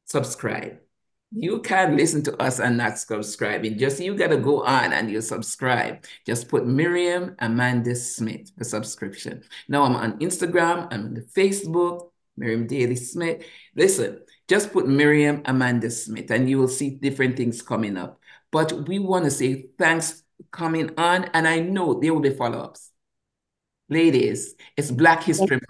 subscribed, 0.05 0.79
you 1.31 1.61
can 1.61 1.97
listen 1.97 2.23
to 2.23 2.37
us 2.43 2.59
and 2.59 2.79
not 2.79 2.99
subscribing. 2.99 3.79
Just 3.79 4.01
you 4.01 4.17
got 4.17 4.29
to 4.29 4.39
go 4.39 4.63
on 4.63 4.93
and 4.93 5.11
you 5.11 5.21
subscribe. 5.21 6.05
Just 6.27 6.49
put 6.49 6.67
Miriam 6.67 7.37
Amanda 7.39 7.95
Smith 7.95 8.51
for 8.57 8.65
subscription. 8.65 9.43
Now 9.69 9.85
I'm 9.85 9.95
on 9.95 10.19
Instagram, 10.21 10.89
I'm 10.91 11.07
on 11.07 11.25
Facebook, 11.37 12.11
Miriam 12.37 12.67
Daly 12.67 12.97
Smith. 12.97 13.45
Listen, 13.77 14.21
just 14.49 14.73
put 14.73 14.89
Miriam 14.89 15.43
Amanda 15.45 15.91
Smith 15.91 16.31
and 16.31 16.49
you 16.49 16.59
will 16.59 16.69
see 16.69 16.91
different 16.91 17.37
things 17.37 17.61
coming 17.61 17.99
up. 17.99 18.21
But 18.51 18.89
we 18.89 18.99
want 18.99 19.27
to 19.27 19.31
say 19.31 19.67
thanks 19.79 20.23
coming 20.51 20.91
on, 20.99 21.25
and 21.35 21.47
I 21.47 21.61
know 21.61 21.95
there 21.95 22.13
will 22.13 22.21
be 22.21 22.31
follow-ups. 22.31 22.91
Ladies, 23.89 24.55
it's 24.77 24.91
Black 24.91 25.23
History 25.23 25.57
Month. 25.57 25.65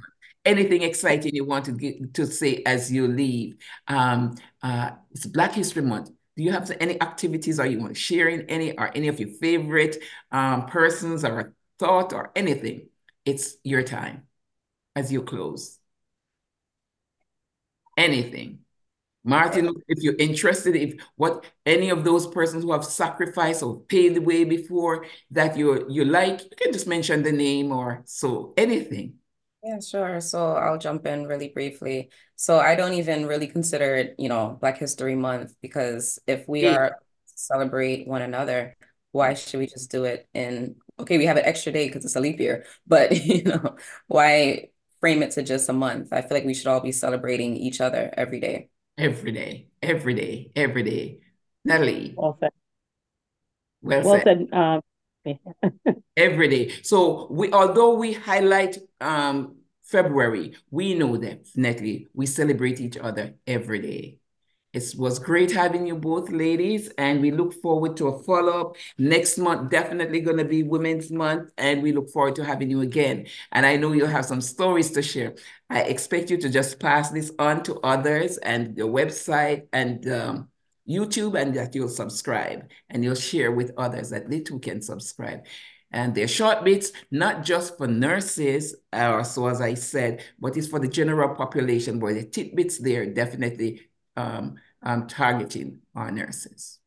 Anything 0.45 0.83
exciting 0.83 1.35
you 1.35 1.45
want 1.45 1.67
to 1.67 1.73
get 1.73 2.15
to 2.15 2.27
say 2.27 2.63
as 2.65 2.91
you 2.91 3.07
leave? 3.07 3.57
Um, 3.87 4.35
uh, 4.63 4.91
it's 5.11 5.27
Black 5.27 5.53
History 5.53 5.83
Month. 5.83 6.11
Do 6.37 6.43
you 6.43 6.53
have 6.53 6.71
any 6.81 7.01
activities? 7.01 7.59
Are 7.59 7.67
you 7.67 7.81
want 7.81 7.97
sharing 7.97 8.43
any 8.43 8.77
or 8.77 8.91
any 8.97 9.09
of 9.09 9.19
your 9.19 9.29
favorite 9.29 10.03
um, 10.31 10.67
persons 10.67 11.25
or 11.25 11.41
a 11.41 11.53
thought 11.79 12.13
or 12.13 12.31
anything? 12.35 12.89
It's 13.25 13.57
your 13.65 13.83
time 13.83 14.27
as 14.95 15.13
you 15.13 15.23
close. 15.23 15.79
Anything. 17.97 18.61
Martin, 19.29 19.75
if 19.89 20.03
you're 20.03 20.17
interested, 20.19 20.75
if 20.75 20.95
what 21.17 21.45
any 21.67 21.91
of 21.91 22.03
those 22.05 22.27
persons 22.27 22.65
who 22.65 22.73
have 22.73 22.85
sacrificed 22.85 23.63
or 23.63 23.81
paid 23.81 24.15
the 24.15 24.21
way 24.23 24.45
before 24.45 25.05
that 25.31 25.57
you 25.57 25.87
you 25.91 26.05
like, 26.05 26.43
you 26.43 26.57
can 26.57 26.73
just 26.73 26.87
mention 26.87 27.23
the 27.23 27.33
name 27.33 27.71
or 27.71 28.03
so 28.07 28.55
anything. 28.57 29.15
Yeah, 29.63 29.81
sure. 29.81 30.21
So 30.21 30.53
I'll 30.55 30.79
jump 30.79 31.07
in 31.07 31.27
really 31.27 31.49
briefly. 31.49 32.11
So 32.37 32.59
I 32.59 32.75
don't 32.75 32.95
even 32.95 33.27
really 33.27 33.49
consider 33.49 33.97
it, 33.97 34.15
you 34.19 34.29
know, 34.29 34.57
Black 34.61 34.79
History 34.79 35.15
Month 35.15 35.55
because 35.61 36.19
if 36.27 36.49
we 36.49 36.63
yeah. 36.63 36.77
are 36.77 36.97
celebrate 37.27 38.09
one 38.09 38.23
another, 38.23 38.77
why 39.13 39.35
should 39.35 39.59
we 39.59 39.67
just 39.67 39.91
do 39.91 40.05
it 40.05 40.29
in 40.33 40.77
okay, 41.01 41.19
we 41.19 41.27
have 41.27 41.37
an 41.37 41.45
extra 41.45 41.71
day 41.71 41.87
because 41.87 42.05
it's 42.05 42.17
a 42.17 42.21
leap 42.21 42.41
year, 42.41 42.65
but 42.87 43.13
you 43.25 43.43
know, 43.45 43.77
why 44.07 44.71
frame 45.01 45.23
it 45.23 45.33
to 45.33 45.43
just 45.43 45.69
a 45.69 45.73
month. 45.73 46.13
I 46.13 46.23
feel 46.23 46.37
like 46.37 46.45
we 46.45 46.55
should 46.55 46.67
all 46.67 46.81
be 46.81 46.93
celebrating 46.93 47.57
each 47.57 47.81
other 47.81 48.13
every 48.17 48.41
day. 48.41 48.71
Every 48.99 49.31
day, 49.31 49.69
every 49.81 50.15
day, 50.15 50.51
every 50.57 50.83
day. 50.83 51.21
Natalie. 51.65 52.15
Well 52.17 52.37
said. 52.41 52.51
Well, 53.81 54.03
well 54.03 54.21
said. 54.25 54.49
said. 54.51 54.59
Um, 54.59 54.83
every 56.17 56.49
day. 56.49 56.71
So 56.83 57.29
we, 57.31 57.53
although 57.53 57.95
we 57.95 58.13
highlight 58.13 58.77
um, 59.01 59.57
February, 59.85 60.57
we 60.71 60.95
know 60.95 61.17
that 61.17 61.45
definitely 61.45 62.09
we 62.13 62.27
celebrate 62.27 62.81
each 62.81 62.97
other 62.97 63.35
every 63.47 63.79
day. 63.79 64.19
It 64.79 64.95
was 64.97 65.19
great 65.19 65.51
having 65.51 65.87
you 65.87 65.97
both 65.97 66.31
ladies, 66.31 66.89
and 66.99 67.21
we 67.21 67.33
look 67.33 67.53
forward 67.53 67.97
to 67.97 68.09
a 68.09 68.23
follow-up. 68.23 68.77
Next 68.97 69.37
month, 69.37 69.71
definitely 69.71 70.21
going 70.21 70.37
to 70.37 70.45
be 70.45 70.63
Women's 70.63 71.11
Month, 71.11 71.51
and 71.59 71.83
we 71.83 71.93
look 71.93 72.09
forward 72.11 72.37
to 72.37 72.45
having 72.45 72.71
you 72.71 72.83
again. 72.83 73.27
And 73.51 73.67
I 73.67 73.77
know 73.77 73.93
you'll 73.93 74.07
have 74.07 74.25
some 74.25 74.41
stories 74.41 74.93
to 74.93 75.03
share. 75.03 75.35
I 75.69 75.83
expect 75.83 76.31
you 76.31 76.37
to 76.39 76.49
just 76.49 76.79
pass 76.79 77.11
this 77.11 77.33
on 77.39 77.63
to 77.65 77.81
others 77.81 78.39
and 78.39 78.77
your 78.77 78.89
website 78.89 79.67
and 79.73 80.09
um, 80.11 80.49
YouTube, 80.89 81.41
and 81.41 81.53
that 81.55 81.75
you'll 81.75 81.89
subscribe 81.89 82.71
and 82.89 83.03
you'll 83.03 83.15
share 83.15 83.51
with 83.51 83.73
others 83.77 84.11
that 84.11 84.31
they 84.31 84.41
too 84.41 84.59
can 84.61 84.81
subscribe. 84.81 85.45
And 85.91 86.15
they're 86.15 86.29
short 86.29 86.65
bits, 86.65 86.93
not 87.11 87.45
just 87.45 87.79
for 87.79 87.87
nurses, 87.87 88.77
or 88.93 89.25
so 89.25 89.49
as 89.49 89.61
I 89.61 89.75
said, 89.75 90.23
but 90.39 90.57
it's 90.57 90.69
for 90.69 90.79
the 90.79 90.89
general 90.89 91.35
population, 91.35 91.99
where 91.99 92.15
the 92.15 92.25
tidbits 92.25 92.79
there 92.79 93.07
definitely 93.07 93.89
um, 94.17 94.57
um, 94.83 95.07
targeting 95.07 95.81
our 95.95 96.11
nurses. 96.11 96.79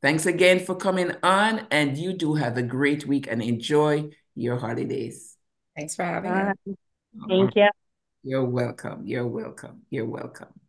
Thanks 0.00 0.26
again 0.26 0.58
for 0.58 0.74
coming 0.74 1.12
on, 1.22 1.66
and 1.70 1.96
you 1.96 2.12
do 2.12 2.34
have 2.34 2.56
a 2.56 2.62
great 2.62 3.06
week 3.06 3.28
and 3.30 3.40
enjoy 3.40 4.10
your 4.34 4.58
holidays. 4.58 5.36
Thanks 5.76 5.94
for 5.94 6.04
having 6.04 6.32
me. 6.32 6.74
Thank 7.28 7.56
you. 7.56 7.68
You're 8.24 8.44
welcome. 8.44 9.06
You're 9.06 9.26
welcome. 9.26 9.82
You're 9.90 10.06
welcome. 10.06 10.61